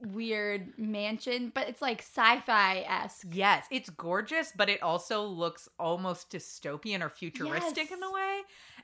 [0.01, 3.29] weird mansion, but it's like sci-fi esque.
[3.33, 8.09] Yes, it's gorgeous, but it also looks almost dystopian or futuristic in Yes.
[8.11, 8.41] a way.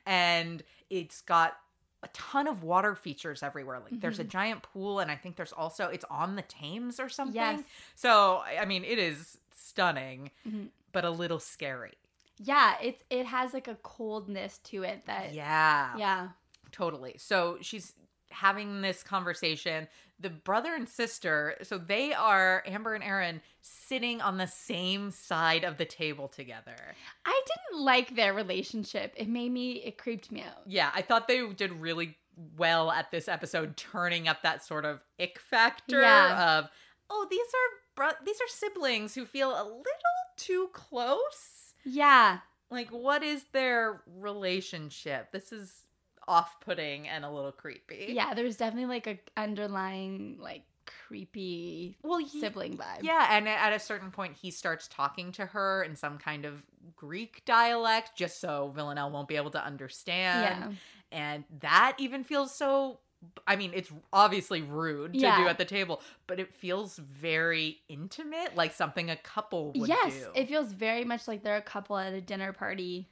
[0.07, 1.57] And it's got
[2.03, 3.81] a ton of water features everywhere.
[3.81, 4.29] Like there's a Mhm.
[4.29, 7.35] giant pool, and I think there's also it's on the Thames or something.
[7.35, 7.62] Yes.
[7.94, 10.70] So I mean, it is stunning, Mhm.
[10.92, 11.98] but a little scary.
[12.38, 15.94] Yeah, it's it has like a coldness to it that Yeah.
[15.98, 16.29] yeah.
[16.72, 17.18] Totally.
[17.18, 17.92] So she's
[18.31, 19.88] having this conversation.
[20.19, 25.64] The brother and sister, so they are Amber and Aaron sitting on the same side
[25.64, 26.77] of the table together.
[27.25, 29.14] I didn't like their relationship.
[29.16, 30.62] It made me it creeped me out.
[30.66, 32.19] Yeah, I thought they did really
[32.59, 36.59] well at this episode turning up that sort of ick factor Yeah.
[36.59, 36.71] of
[37.09, 39.83] oh, these are bro- these are siblings who feel a little
[40.37, 41.73] too close.
[41.85, 42.40] Yeah.
[42.71, 45.33] Like what is their relationship?
[45.33, 45.73] This is
[46.29, 48.07] off-putting and a little creepy.
[48.11, 50.63] Yeah, there's definitely like a underlying like
[51.07, 53.03] creepy Well, ye- sibling vibe.
[53.03, 56.63] Yeah, and at a certain point, he starts talking to her in some kind of
[56.97, 60.43] Greek dialect, just so Villanelle won't be able to understand.
[60.43, 60.73] Yeah.
[61.13, 63.01] And that even feels so.
[63.47, 68.57] I mean, it's obviously rude to do at the table, but it feels very intimate,
[68.57, 70.29] like something a couple would yes, do.
[70.35, 73.10] it feels very much like they're a couple at a dinner party,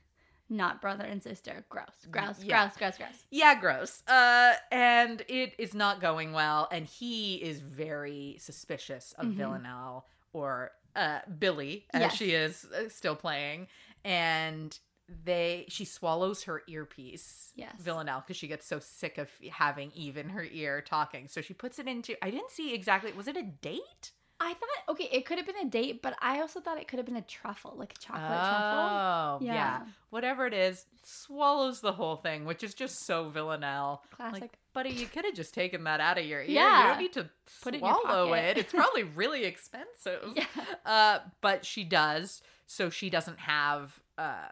[0.48, 1.64] not brother and sister.
[1.68, 2.64] Gross, gross, Yeah.
[2.66, 3.24] gross, gross, gross.
[3.30, 4.02] yeah, gross.
[4.06, 9.34] Uh, and it is not going well, and he is very suspicious of Mhm.
[9.36, 12.14] Villanelle or uh, Billy, as Yes.
[12.16, 13.68] she is uh, still playing,
[14.04, 17.52] and they she swallows her earpiece.
[17.54, 17.74] Yes.
[17.78, 21.54] Villanelle, because she gets so sick of having Eve in her ear talking, so she
[21.54, 22.16] puts it into.
[22.24, 23.12] I didn't see exactly.
[23.12, 24.12] Was it a date?
[24.40, 26.98] I thought okay, it could have been a date, but I also thought it could
[26.98, 28.78] have been a truffle, like a chocolate truffle.
[28.78, 29.54] Oh, yeah.
[29.54, 29.86] Yeah.
[30.10, 34.02] Whatever it is, swallows the whole thing, which is just so Villanelle.
[34.10, 34.40] Classic.
[34.40, 36.46] Like, buddy, you could have just taken that out of your ear.
[36.48, 36.82] Yeah.
[36.82, 37.30] You don't need to
[37.62, 38.56] Put it swallow pocket.
[38.56, 38.58] it.
[38.58, 40.32] It's probably really expensive.
[40.34, 40.44] yeah.
[40.86, 44.48] Uh, but she does, so she doesn't have uh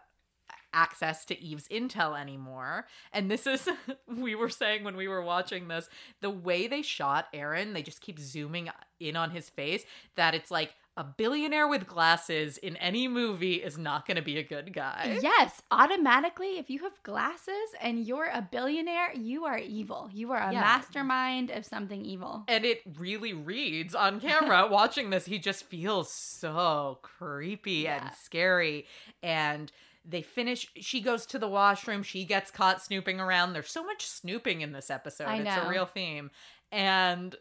[0.73, 2.85] access to Eve's intel anymore.
[3.11, 3.67] And this is
[4.07, 5.89] we were saying when we were watching this,
[6.21, 10.51] the way they shot Aaron, they just keep zooming in on his face that it's
[10.51, 14.73] like a billionaire with glasses in any movie is not going to be a good
[14.73, 15.19] guy.
[15.21, 20.09] Yes, automatically, if you have glasses and you're a billionaire, you are evil.
[20.11, 20.59] You are a Yeah.
[20.61, 22.43] mastermind of something evil.
[22.47, 25.25] And it really reads on camera watching this.
[25.25, 28.07] He just feels so creepy Yeah.
[28.07, 28.87] and scary.
[29.21, 29.71] And
[30.03, 32.01] they finish, she goes to the washroom.
[32.01, 33.53] She gets caught snooping around.
[33.53, 35.27] There's so much snooping in this episode.
[35.29, 36.31] It's a real theme.
[36.71, 37.35] And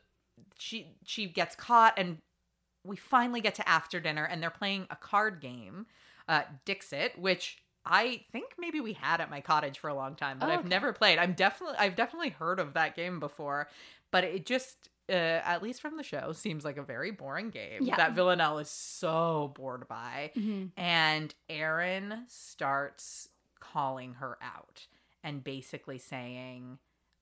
[0.59, 2.19] she she gets caught and
[2.87, 5.87] we finally get to after dinner and they're playing a card game,
[6.29, 10.39] uh, Dixit, which I think maybe we had at my cottage for a long time,
[10.39, 11.19] but Oh, I've never played.
[11.19, 13.69] I'm definitely I've definitely heard of that game before,
[14.11, 17.85] but it just uh, at least from the show seems like a very boring game
[17.85, 17.95] Yeah.
[17.97, 20.33] that Villanelle is so bored by.
[20.35, 20.73] Mhm.
[20.77, 23.29] And Aaron starts
[23.61, 24.87] calling her out
[25.23, 26.79] and basically saying,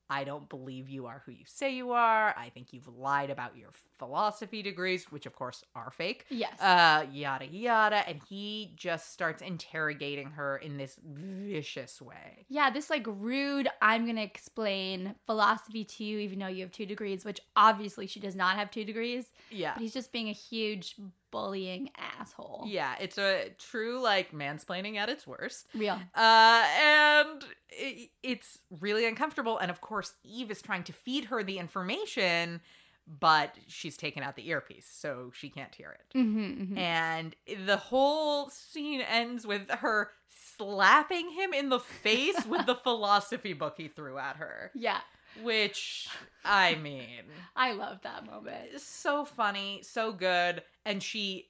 [0.09, 2.33] I don't believe you are who you say you are.
[2.37, 6.25] I think you've lied about your philosophy degrees, which of course are fake.
[6.29, 6.59] Yes.
[6.61, 8.07] Uh, yada yada.
[8.07, 12.45] And he just starts interrogating her in this vicious way.
[12.49, 16.71] yeah, this like rude, I'm going to explain philosophy to you, even though you have
[16.71, 19.73] two degrees, which obviously she does not have two degrees, Yeah.
[19.73, 20.95] but he's just being a huge
[21.31, 22.63] bullying asshole.
[22.67, 25.67] Yeah, it's a true like mansplaining at its worst.
[25.75, 25.99] Real.
[26.15, 29.57] Uh, and it, it's really uncomfortable.
[29.57, 32.61] And of course, Eve is trying to feed her the information,
[33.07, 36.17] but she's taken out the earpiece, so she can't hear it.
[36.17, 40.09] Mm-hmm, And the whole scene ends with her
[40.57, 44.71] slapping him in the face with the philosophy book he threw at her.
[44.73, 44.99] Yeah.
[45.43, 46.07] Which,
[46.45, 48.79] I mean, I love that moment.
[48.79, 50.63] so funny, so good.
[50.85, 51.47] And she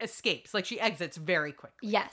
[0.00, 1.90] escapes, like, she exits very quickly.
[1.90, 2.12] Yes.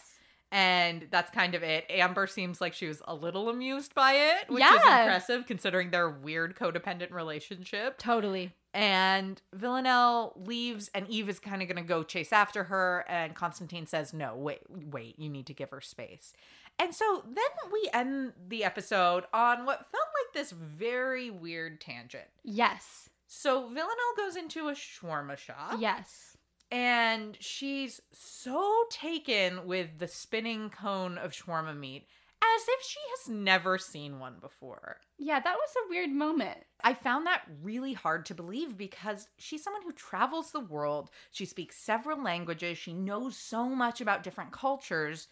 [0.51, 1.85] And that's kind of it.
[1.89, 6.09] Amber seems like she was a little amused by it, which is impressive considering their
[6.09, 7.97] weird codependent relationship.
[7.97, 8.53] Totally.
[8.73, 13.05] And Villanelle leaves, and Eve is kind of going to go chase after her.
[13.07, 16.33] And Constantine says, No, wait, wait, you need to give her space.
[16.79, 22.25] And so then we end the episode on what felt like this very weird tangent.
[22.43, 23.09] Yes.
[23.27, 26.35] So Villanelle goes into a shawarma shop Yes.
[26.71, 32.07] and she's so taken with the spinning cone of shawarma meat
[32.55, 34.97] as if she has never seen one before.
[35.17, 36.59] Yeah, that was a weird moment.
[36.83, 41.09] I found that really hard to believe because she's someone who travels the world.
[41.31, 42.77] She speaks several languages.
[42.77, 45.27] She knows so much about different cultures.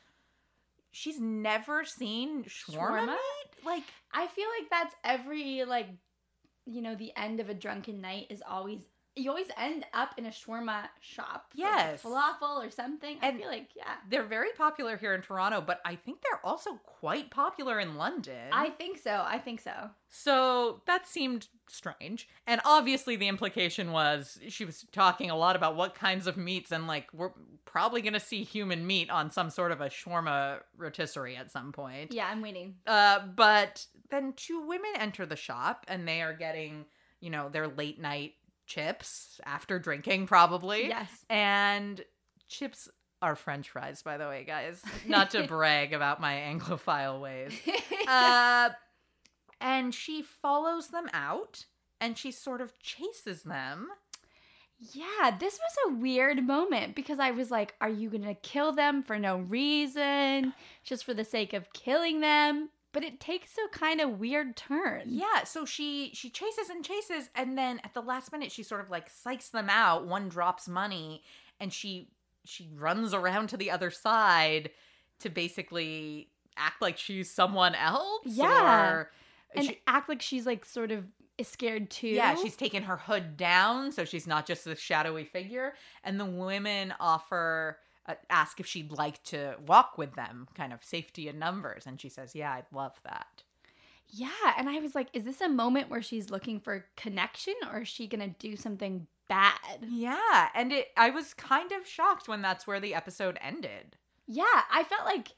[0.91, 3.08] She's never seen shawarma, Shawarma?
[3.08, 3.65] meat.
[3.65, 5.88] Like, I feel like that's every like
[6.65, 8.82] you know, the end of a drunken night is always
[9.15, 11.52] you always end up in a shawarma shop.
[11.54, 12.02] for, like, Yes.
[12.04, 13.17] falafel or something.
[13.21, 13.95] I feel like yeah.
[14.10, 18.50] They're very popular here in Toronto, but I think they're also quite popular in London.
[18.52, 19.24] I think so.
[19.28, 19.89] I think so.
[20.08, 22.30] So that seemed strange.
[22.47, 26.71] And obviously, the implication was she was talking a lot about what kinds of meats,
[26.71, 27.32] and like, we're
[27.65, 31.71] probably going to see human meat on some sort of a shawarma rotisserie at some
[31.71, 32.13] point.
[32.13, 32.76] Yeah, I'm waiting.
[32.88, 36.86] Uh, but then two women enter the shop, and they are getting,
[37.21, 38.34] you know, their late night
[38.71, 40.88] chips after drinking, probably.
[40.88, 41.10] Yes.
[41.29, 42.01] And
[42.47, 42.89] chips
[43.21, 44.81] are french fries, by the way, guys.
[45.07, 47.53] Not to brag about my Anglophile ways
[48.07, 48.69] uh,
[49.60, 51.65] and she follows them out
[51.99, 53.88] and she sort of chases them.
[54.79, 58.71] Yeah, this was a weird moment because I was like, are you going to kill
[58.71, 60.53] them for no reason,
[60.84, 62.69] just for the sake of killing them?
[62.93, 65.04] But it takes a kind of weird turn.
[65.08, 68.82] Yeah, so she she chases and chases and then at the last minute she sort
[68.82, 70.06] of like psychs them out.
[70.08, 71.23] One drops money
[71.60, 72.10] and she
[72.43, 74.71] she runs around to the other side
[75.19, 78.23] to basically act like she's someone else.
[78.25, 78.89] Yeah.
[78.91, 79.12] or
[79.56, 81.06] And she- act like she's like sort of
[81.43, 82.08] scared too.
[82.08, 85.73] Yeah, she's taken her hood down, so she's not just this shadowy figure.
[86.04, 90.84] And the women offer, uh, ask if she'd like to walk with them, kind of
[90.84, 91.86] safety in numbers.
[91.86, 93.44] And she says, Yeah, I'd love that.
[94.14, 97.82] Yeah, and I was like, is this a moment where she's looking for connection or
[97.82, 99.56] is she going to do something bad?
[99.88, 103.96] Yeah, and it, I was kind of shocked when that's where the episode ended.
[104.28, 105.30] Yeah, I felt like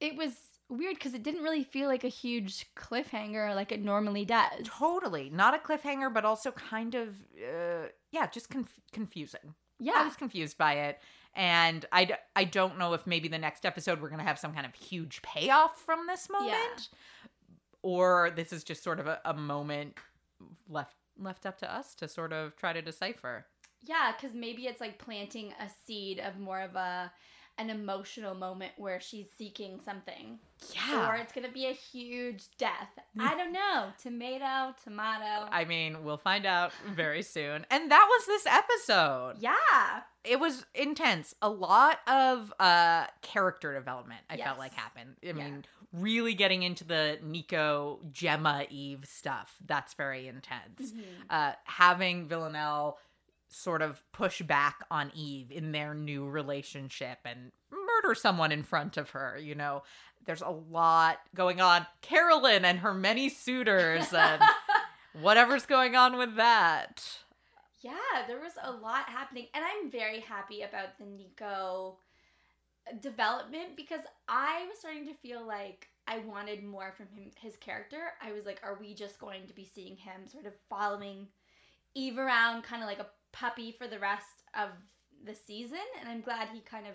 [0.00, 0.32] it was
[0.68, 4.64] weird because it didn't really feel like a huge cliffhanger like it normally does.
[4.64, 5.30] Totally.
[5.30, 9.54] Not a cliffhanger, but also kind of, uh, yeah, just conf- confusing.
[9.78, 9.94] Yeah.
[9.96, 10.98] I was confused by it.
[11.34, 14.38] And I, d- I don't know if maybe the next episode we're going to have
[14.38, 16.88] some kind of huge payoff from this moment.
[17.82, 19.96] Or this is just sort of a, a moment
[20.68, 23.46] left left up to us to sort of try to decipher.
[23.82, 27.12] Yeah, because maybe it's like planting a seed of more of a
[27.58, 30.38] an emotional moment where she's seeking something.
[30.74, 31.08] Yeah.
[31.08, 32.90] Or it's gonna be a huge death.
[33.18, 33.88] I don't know.
[34.02, 35.48] Tomato, tomato.
[35.50, 37.66] I mean, we'll find out very soon.
[37.70, 39.34] And that was this episode.
[39.40, 40.02] yeah.
[40.24, 41.34] It was intense.
[41.40, 45.16] A lot of uh character development, I felt like happened.
[45.22, 45.32] I Yeah.
[45.32, 49.56] mean, really getting into the Nico, Gemma, Eve stuff.
[49.64, 50.92] That's very intense.
[51.30, 52.98] Uh having Villanelle
[53.48, 58.96] sort of push back on Eve in their new relationship and murder someone in front
[58.96, 59.82] of her, you know.
[60.26, 61.86] There's a lot going on.
[62.02, 64.42] Carolyn and her many suitors and
[65.20, 67.18] whatever's going on with that.
[67.80, 71.98] Yeah, there was a lot happening, and I'm very happy about the Nico
[73.00, 77.98] development because I was starting to feel like I wanted more from him, his character.
[78.20, 81.28] I was like, are we just going to be seeing him sort of following
[81.94, 84.70] Eve around, kind of like a puppy for the rest of
[85.24, 85.78] the season?
[86.00, 86.94] And I'm glad he kind of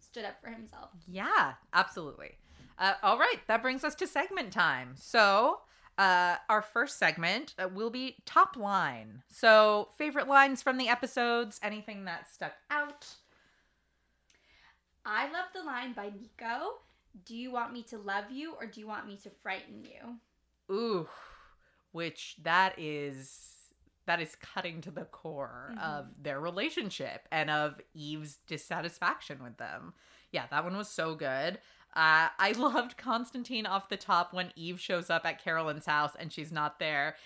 [0.00, 0.90] stood up for himself.
[1.06, 2.38] Yeah, absolutely.
[2.78, 4.94] Uh, all right, that brings us to segment time.
[4.96, 5.60] So,
[5.98, 9.22] uh, our first segment uh, will be top line.
[9.28, 13.06] So, favorite lines from the episodes, anything that stuck out.
[15.04, 16.78] I love the line by Nico.
[17.24, 20.74] Do you want me to love you or do you want me to frighten you?
[20.74, 21.08] Ooh,
[21.92, 23.57] which that is
[24.08, 25.82] that is cutting to the core Mhm.
[25.82, 29.94] of their relationship and of Eve's dissatisfaction with them.
[30.32, 31.60] Yeah, that one was so good.
[31.94, 36.32] Uh, I loved Constantine off the top when Eve shows up at Carolyn's house and
[36.32, 37.16] she's not there.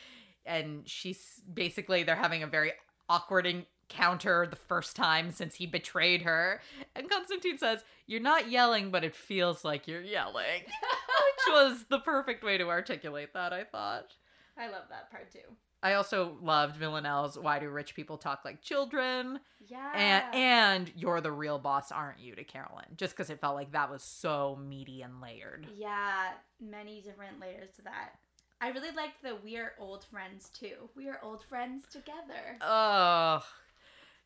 [0.44, 2.72] And she's basically, they're having a very
[3.08, 6.60] awkward encounter the first time since he betrayed her.
[6.96, 10.62] And Constantine says, You're not yelling, but it feels like you're yelling.
[10.66, 14.14] Which was the perfect way to articulate that, I thought.
[14.58, 15.56] I love that part too.
[15.82, 19.40] I also loved Villanelle's Why Do Rich People Talk Like Children?
[19.66, 19.92] Yeah.
[19.94, 22.86] And and You're the Real Boss, Aren't You to Carolyn.
[22.96, 25.66] Just because it felt like that was so meaty and layered.
[25.76, 28.12] Yeah, many different layers to that.
[28.60, 30.88] I really liked the we're old friends too.
[30.94, 32.58] We are old friends together.
[32.60, 33.42] Oh,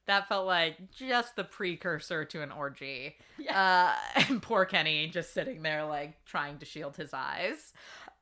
[0.06, 3.16] that felt like just the precursor to an orgy.
[3.38, 3.94] Yeah.
[4.16, 7.72] Uh, and poor Kenny just sitting there, like trying to shield his eyes.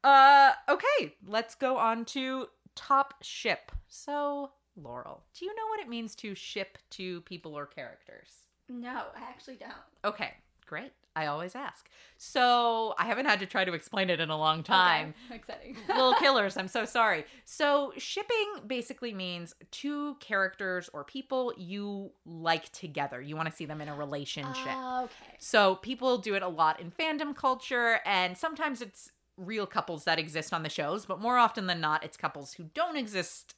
[0.04, 3.72] Uh, okay, let's go on to top ship.
[3.88, 8.44] So, Laurel, do you know what it means to ship two people or characters?
[8.68, 9.72] No, I actually don't.
[10.04, 10.32] Okay,
[10.66, 10.92] great.
[11.16, 11.88] I always ask.
[12.18, 15.14] So, I haven't had to try to explain it in a long time.
[15.26, 15.76] Okay, Exciting.
[15.88, 17.24] Little killers, I'm so sorry.
[17.44, 23.22] So, shipping basically means two characters or people you like together.
[23.22, 24.66] You want to see them in a relationship.
[24.66, 25.36] Ah, okay.
[25.38, 30.18] So, people do it a lot in fandom culture, and sometimes it's real couples that
[30.18, 33.54] exist on the shows, but more often than not, it's couples who don't exist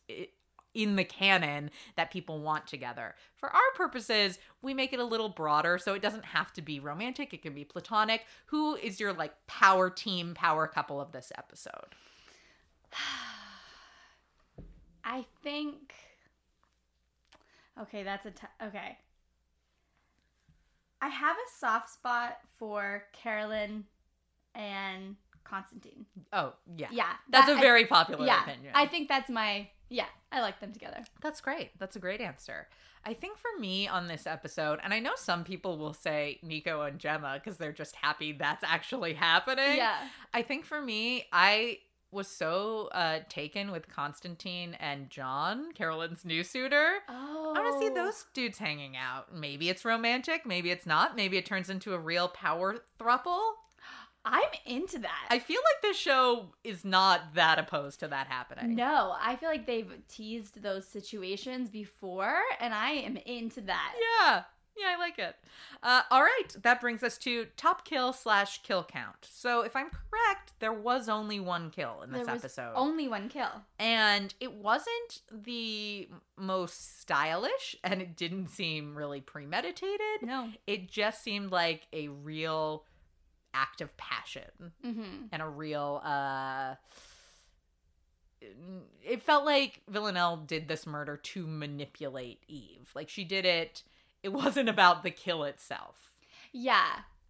[0.74, 3.14] in the canon that people want together.
[3.34, 6.80] For our purposes, we make it a little broader, so it doesn't have to be
[6.80, 8.26] romantic, it can be platonic.
[8.46, 11.94] Who is your like power team, power couple of this episode?
[15.04, 15.94] I think.
[17.80, 18.98] Okay, that's a t- okay.
[21.00, 23.84] I have a soft spot for Carolyn
[24.54, 25.16] and
[25.48, 26.06] Constantine.
[26.32, 26.88] Oh, yeah.
[26.90, 28.42] Yeah, That's that- a I- very popular yeah.
[28.42, 28.72] opinion.
[28.74, 30.06] I think that's my yeah.
[30.32, 31.04] I like them together.
[31.22, 31.70] That's great.
[31.78, 32.66] That's a great answer.
[33.04, 36.82] I think for me on this episode, and I know some people will say Nico
[36.82, 39.76] and Gemma because they're just happy that's actually happening.
[39.76, 39.96] Yeah,
[40.34, 41.78] I think for me, I
[42.10, 46.94] was so uh, taken with Constantine and John, Carolyn's new suitor.
[47.08, 49.32] Oh, I want to see those dudes hanging out.
[49.34, 51.14] Maybe it's romantic, maybe it's not.
[51.14, 53.40] Maybe it turns into a real power thruple.
[54.26, 55.26] I'm into that.
[55.30, 58.74] I feel like this show is not that opposed to that happening.
[58.74, 63.94] no, I feel like they've teased those situations before, and I am into that.
[64.20, 64.42] Yeah.
[64.78, 65.34] Yeah, I like it.
[65.82, 69.16] Uh, all right, that brings us to top kill slash kill count.
[69.22, 73.08] So, if I'm correct, there was only one kill in this there was episode, only
[73.08, 73.48] one kill.
[73.78, 80.20] and it wasn't the most stylish, and it didn't seem really premeditated.
[80.20, 80.50] No.
[80.66, 82.84] It just seemed like a real
[83.56, 85.26] act of passion Mm-hmm.
[85.32, 86.00] and a real.
[86.04, 86.74] uh
[89.02, 92.90] it felt like Villanelle did this murder to manipulate Eve.
[92.94, 93.82] Like she did it.
[94.22, 96.10] It wasn't about the kill itself.
[96.52, 96.86] Yeah.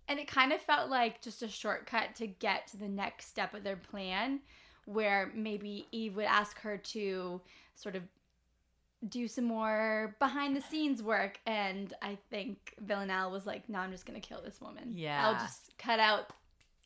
[0.09, 3.55] And it kind of felt like just a shortcut to get to the next step
[3.55, 4.41] of their plan,
[4.85, 7.41] where maybe Eve would ask her to
[7.75, 8.03] sort of
[9.09, 11.41] do some more behind the scenes work.
[11.47, 14.93] And I think Villanelle was like, no, I'm just going to kill this woman.
[14.95, 15.27] Yeah.
[15.27, 16.31] I'll just cut out,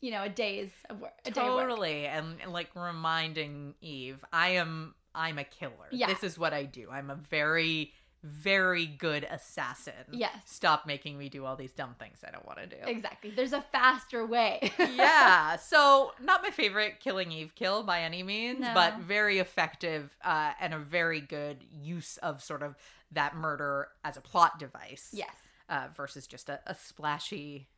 [0.00, 1.12] you know, a day's of work.
[1.24, 1.68] A day of work.
[1.68, 4.94] totally, and, and like reminding Eve, I am.
[5.12, 5.88] I'm a killer.
[5.90, 6.06] Yeah.
[6.06, 6.88] This is what I do.
[6.88, 7.92] I'm a very,
[8.22, 9.94] very good assassin.
[10.12, 10.34] Yes.
[10.46, 12.76] Stop making me do all these dumb things I don't want to do.
[12.86, 13.30] Exactly.
[13.30, 14.72] There's a faster way.
[14.78, 15.56] yeah.
[15.56, 18.72] So, not my favorite killing Eve kill by any means, No.
[18.74, 22.76] but very effective uh, and a very good use of sort of
[23.12, 25.10] that murder as a plot device.
[25.12, 25.34] yes.
[25.68, 27.68] Uh, versus just a, a splashy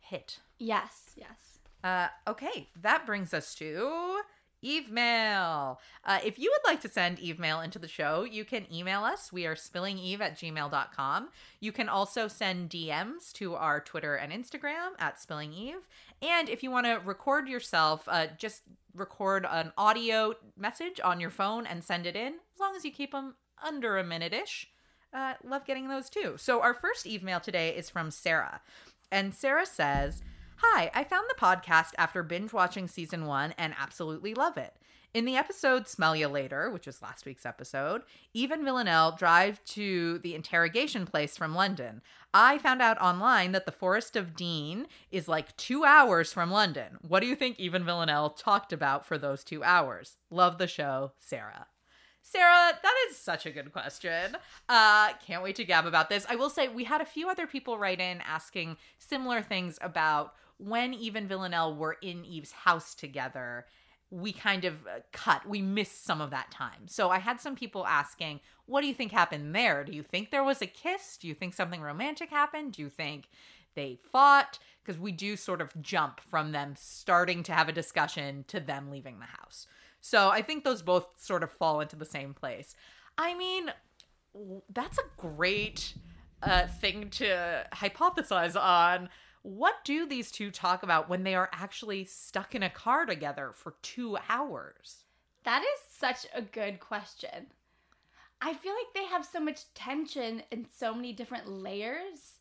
[0.00, 0.38] hit.
[0.58, 1.12] Yes.
[1.16, 1.58] Yes.
[1.82, 4.20] Uh, okay, that brings us to
[4.62, 5.80] Eve Mail.
[6.04, 9.04] Uh, if you would like to send Eve Mail into the show, you can email
[9.04, 9.32] us.
[9.32, 11.28] We are spillingeve at gmail.com.
[11.60, 15.82] You can also send DMs to our Twitter and Instagram at spillingeve.
[16.22, 18.62] And if you want to record yourself, uh, just
[18.94, 22.90] record an audio message on your phone and send it in, as long as you
[22.90, 23.34] keep them
[23.64, 24.68] under a minute ish.
[25.12, 26.34] Uh, love getting those too.
[26.36, 28.60] So, our first Eve Mail today is from Sarah.
[29.10, 30.22] And Sarah says,
[30.60, 34.74] Hi, I found the podcast after binge watching season one and absolutely love it.
[35.14, 38.02] In the episode Smell You Later, which was last week's episode,
[38.34, 42.02] Eve and Villanelle drive to the interrogation place from London.
[42.34, 46.98] I found out online that the Forest of Dean is like two hours from London.
[47.06, 50.16] What do you think Eve and Villanelle talked about for those two hours?
[50.28, 51.68] Love the show, Sarah.
[52.20, 54.36] Sarah, that is such a good question.
[54.68, 56.26] Uh, can't wait to gab about this.
[56.28, 60.34] I will say we had a few other people write in asking similar things about
[60.58, 63.66] when Eve and Villanelle were in Eve's house together.
[64.10, 65.46] We kind of uh, cut.
[65.46, 66.86] We missed some of that time.
[66.86, 69.84] So I had some people asking, "What do you think happened there?
[69.84, 71.18] Do you think there was a kiss?
[71.18, 72.72] Do you think something romantic happened?
[72.72, 73.28] Do you think
[73.74, 78.46] they fought?" Because we do sort of jump from them starting to have a discussion
[78.48, 79.66] to them leaving the house.
[80.00, 82.74] So I think those both sort of fall into the same place.
[83.18, 83.70] I mean,
[84.72, 85.92] that's a great
[86.42, 89.10] uh, thing to hypothesize on.
[89.48, 93.52] What do these two talk about when they are actually stuck in a car together
[93.54, 95.04] for two hours?
[95.44, 97.46] That is such a good question.
[98.42, 102.40] I feel like they have so much tension and so many different layers.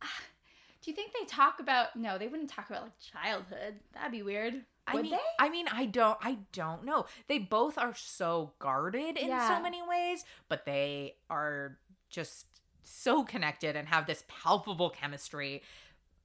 [0.02, 3.80] Do you think they talk about no, they wouldn't talk about like childhood.
[3.92, 4.64] That'd be weird.
[4.86, 5.18] I Would mean, they?
[5.40, 7.06] I mean, I don't, I don't know.
[7.26, 9.48] They both are so guarded in Yeah.
[9.48, 11.76] so many ways, but they are
[12.08, 12.46] just
[12.86, 15.62] so connected and have this palpable chemistry.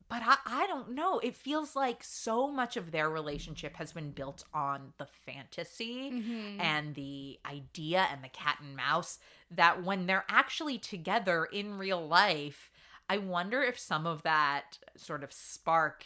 [0.09, 1.19] But I, I don't know.
[1.19, 6.59] It feels like so much of their relationship has been built on the fantasy Mhm.
[6.59, 9.19] and the idea and the cat and mouse
[9.51, 12.71] that when they're actually together in real life,
[13.09, 16.05] I wonder if some of that sort of spark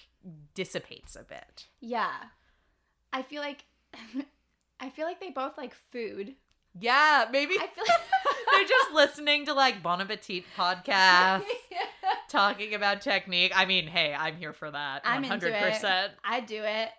[0.53, 1.67] dissipates a bit.
[1.79, 2.13] Yeah.
[3.11, 3.65] I feel like
[4.79, 6.35] I feel like they both like food.
[6.79, 8.01] Yeah, maybe I feel like
[8.51, 11.43] they're just listening to like Bon Appetit podcasts,
[12.29, 13.51] talking about technique.
[13.55, 15.01] I mean, hey, I'm here for that.
[15.05, 15.73] I'm into it.
[15.81, 16.09] 100%.
[16.23, 16.89] I do it.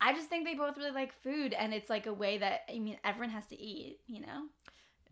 [0.00, 2.78] I just think they both really like food, and it's like a way that I
[2.78, 4.46] mean everyone has to eat, you know.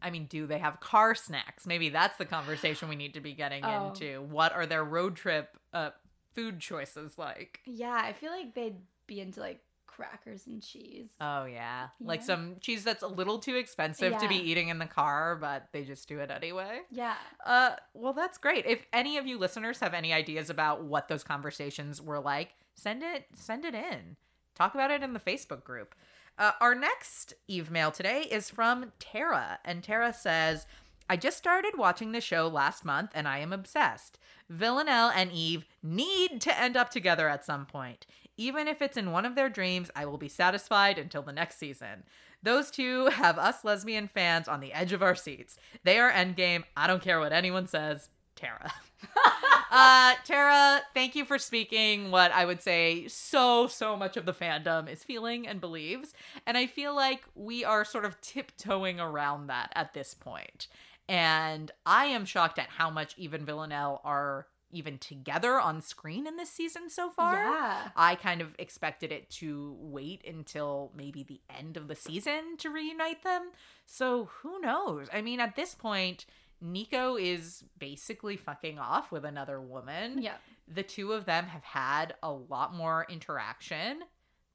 [0.01, 1.66] I mean, do they have car snacks?
[1.66, 3.89] Maybe that's the conversation we need to be getting Oh.
[3.89, 4.23] into.
[4.23, 5.91] What are their road trip uh,
[6.35, 7.61] food choices like?
[7.66, 8.77] Yeah, I feel like they'd
[9.09, 9.61] be into like
[9.99, 11.09] crackers and cheese.
[11.20, 14.86] Oh yeah, like some cheese that's a little too expensive to be eating in the
[14.86, 16.80] car, but they just do it anyway.
[16.90, 17.16] yeah.
[17.44, 18.64] Uh, well, that's great.
[18.64, 23.03] If any of you listeners have any ideas about what those conversations were like, send
[23.03, 24.16] it send it in.
[24.55, 25.94] Talk about it in the Facebook group.
[26.38, 30.66] Uh, our next Eve mail today is from Tara, and Tara says,
[31.11, 34.20] "I just started watching the show last month, and I am obsessed.
[34.49, 38.07] Villanelle and Eve need to end up together at some point."
[38.39, 41.59] Even if it's in one of their dreams, I will be satisfied until the next
[41.59, 42.05] season.
[42.43, 45.59] Those two have us lesbian fans on the edge of our seats.
[45.84, 46.64] They are endgame.
[46.76, 48.09] I don't care what anyone says.
[48.36, 48.72] Tara.
[49.72, 54.32] uh, Tara, thank you for speaking what I would say so, so much of the
[54.32, 56.14] fandom is feeling and believes.
[56.47, 60.68] And I feel like we are sort of tiptoeing around that at this point.
[61.09, 66.27] And I am shocked at how much Eve and Villanelle are even together on screen
[66.27, 67.35] in this season so far.
[67.35, 67.89] Yeah.
[67.97, 72.71] I kind of expected it to wait until maybe the end of the season to
[72.71, 73.51] reunite them.
[73.87, 75.09] So who knows?
[75.12, 76.27] I mean, at this point,
[76.61, 80.21] Nico is basically fucking off with another woman.
[80.21, 80.35] Yeah.
[80.66, 84.03] The two of them have had a lot more interaction.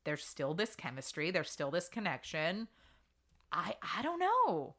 [0.03, 2.68] There's still this chemistry, there's still this connection.
[3.51, 4.76] I I don't know.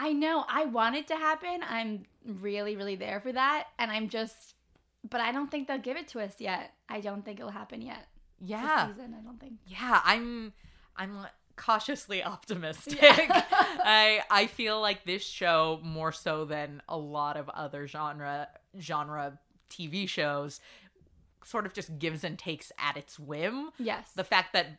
[0.00, 0.44] I know.
[0.48, 1.60] I want it to happen.
[1.68, 3.64] I'm really, really there for that.
[3.80, 4.54] And I'm just,
[5.10, 6.72] but I don't think they'll give it to us yet.
[6.88, 8.06] I don't think it'll happen yet.
[8.40, 8.86] this Yeah.
[8.88, 9.54] season, I don't think.
[9.66, 10.52] Yeah, I'm
[10.96, 11.26] I'm
[11.56, 13.00] cautiously optimistic.
[13.02, 13.42] Yeah.
[13.50, 19.38] I I feel like this show more so than a lot of other genre genre
[19.70, 20.60] TV shows
[21.44, 23.70] sort of just gives and takes at its whim.
[23.78, 24.12] Yes.
[24.14, 24.78] The fact that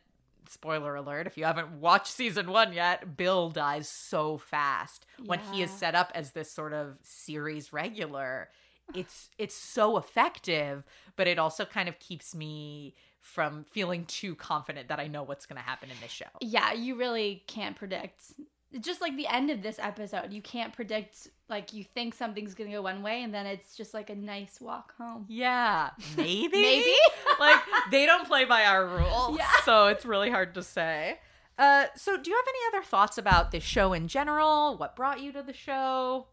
[0.50, 5.62] spoiler alert if you haven't watched season 1 yet, Bill dies so fast when he
[5.62, 8.48] is set up as this sort of series regular.
[8.94, 10.84] It's it's so effective,
[11.16, 15.46] but it also kind of keeps me from feeling too confident that I know what's
[15.46, 16.24] going to happen in this show.
[16.40, 18.32] yeah, you really can't predict.
[18.78, 21.28] Just like the end of this episode, you can't predict.
[21.48, 24.60] Like you think something's gonna go one way, and then it's just like a nice
[24.60, 25.24] walk home.
[25.28, 26.62] Yeah, maybe.
[26.62, 26.94] Maybe.
[27.40, 27.58] like
[27.90, 29.48] they don't play by our rules, Yeah.
[29.64, 31.18] so it's really hard to say.
[31.58, 34.76] Uh, so, do you have any other thoughts about this show in general?
[34.78, 36.28] What brought you to the show?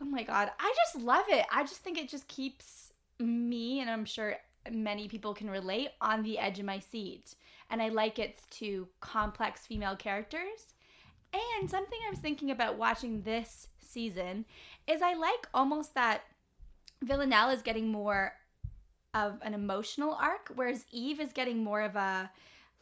[0.00, 1.46] Oh my god, I just love it.
[1.52, 4.34] I just think it just keeps me, and I'm sure
[4.70, 7.34] many people can relate, on the edge of my seat.
[7.70, 10.74] And I like its two complex female characters.
[11.32, 14.44] And something I was thinking about watching this season
[14.86, 16.22] is I like almost that
[17.02, 18.32] Villanelle is getting more
[19.14, 22.30] of an emotional arc, whereas Eve is getting more of a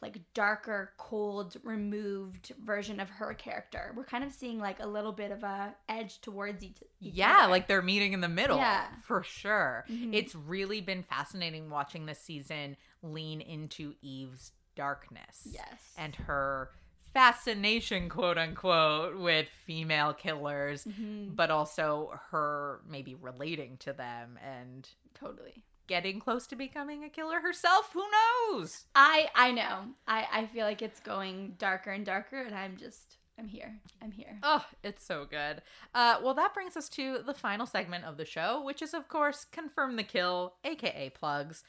[0.01, 3.93] like darker, cold, removed version of her character.
[3.95, 6.77] We're kind of seeing like a little bit of a edge towards each.
[6.99, 7.51] each Yeah, other.
[7.51, 8.57] like they're meeting in the middle.
[8.57, 8.87] Yeah.
[9.03, 9.85] for sure.
[9.89, 10.15] Mhm.
[10.15, 15.47] It's really been fascinating watching this season lean into Eve's darkness.
[15.51, 16.71] yes, and her
[17.13, 21.35] fascination, quote unquote, with female killers, Mhm.
[21.35, 25.63] but also her maybe relating to them and totally.
[25.87, 27.91] getting close to becoming a killer herself.
[27.93, 28.85] Who knows?
[28.95, 29.93] I I know.
[30.07, 33.79] I I feel like it's going darker and darker, and I'm just I'm here.
[34.01, 34.37] I'm here.
[34.43, 35.61] Oh, it's so good.
[35.95, 39.07] Uh, well, that brings us to the final segment of the show, which is, of
[39.07, 41.63] course, Confirm the Kill, aka plugs.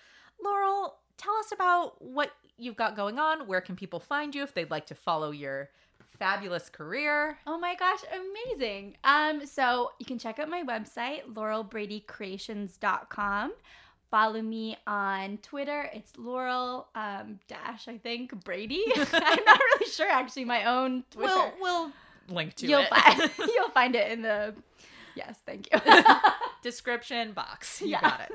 [0.44, 3.46] Laurel, tell us about what you've got going on.
[3.46, 5.70] Where can people find you if they'd like to follow your
[6.18, 7.38] fabulous career?
[7.46, 8.96] Oh my gosh, amazing.
[9.04, 13.52] Um, so you can check out my website, laurelbradycreations.com.
[14.10, 15.88] Follow me on Twitter.
[15.94, 18.82] It's Laurel um, dash, I think, Brady.
[18.96, 21.32] I'm not really sure actually my own Twitter.
[21.60, 21.90] We'll,
[22.28, 22.90] we'll link to you'll it.
[22.90, 24.54] find you'll find it in the
[25.14, 25.78] Yes, thank you.
[26.62, 27.80] description box.
[27.82, 28.00] You Yeah.
[28.02, 28.32] got it.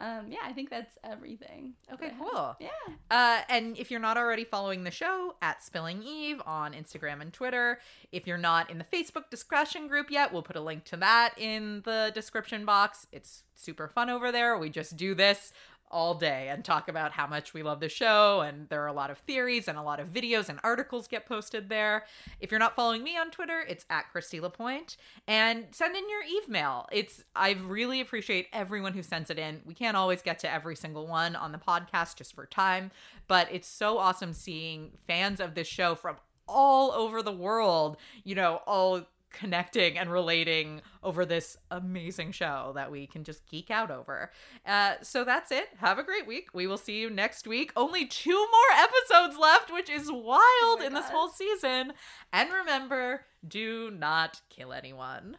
[0.00, 1.74] Um, yeah, I think that's everything.
[1.92, 2.56] Okay, that cool.
[2.58, 2.68] Yeah.
[3.10, 7.30] Uh, and if you're not already following the show at Spilling Eve on Instagram and
[7.30, 7.80] Twitter,
[8.10, 11.34] if you're not in the Facebook discussion group yet, we'll put a link to that
[11.36, 13.06] in the description box.
[13.12, 14.56] It's super fun over there.
[14.56, 15.52] We just do this
[15.90, 18.92] all day and talk about how much we love the show and there are a
[18.92, 22.04] lot of theories and a lot of videos and articles get posted there.
[22.40, 24.96] If you're not following me on twitter it's at Kristy lapointe.
[25.26, 26.86] And send in your email.
[26.92, 29.60] it's i really appreciate everyone who sends it in.
[29.64, 32.90] We can't always get to every single one on the podcast just for time
[33.28, 36.16] but it's so awesome seeing fans of this show from
[36.48, 42.90] all over the world you know all connecting and relating over this amazing show that
[42.90, 44.30] we can just geek out over.
[44.66, 45.68] Uh, so that's it.
[45.78, 46.48] Have a great week.
[46.52, 47.72] We will see you next week.
[47.76, 51.92] Only two more episodes left, which is wild Oh my in this whole season.
[52.32, 55.36] And remember, do not kill anyone.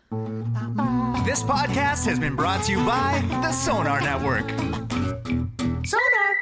[1.25, 4.49] This podcast has been brought to you by the Sonar Network.
[5.85, 6.40] Sonar!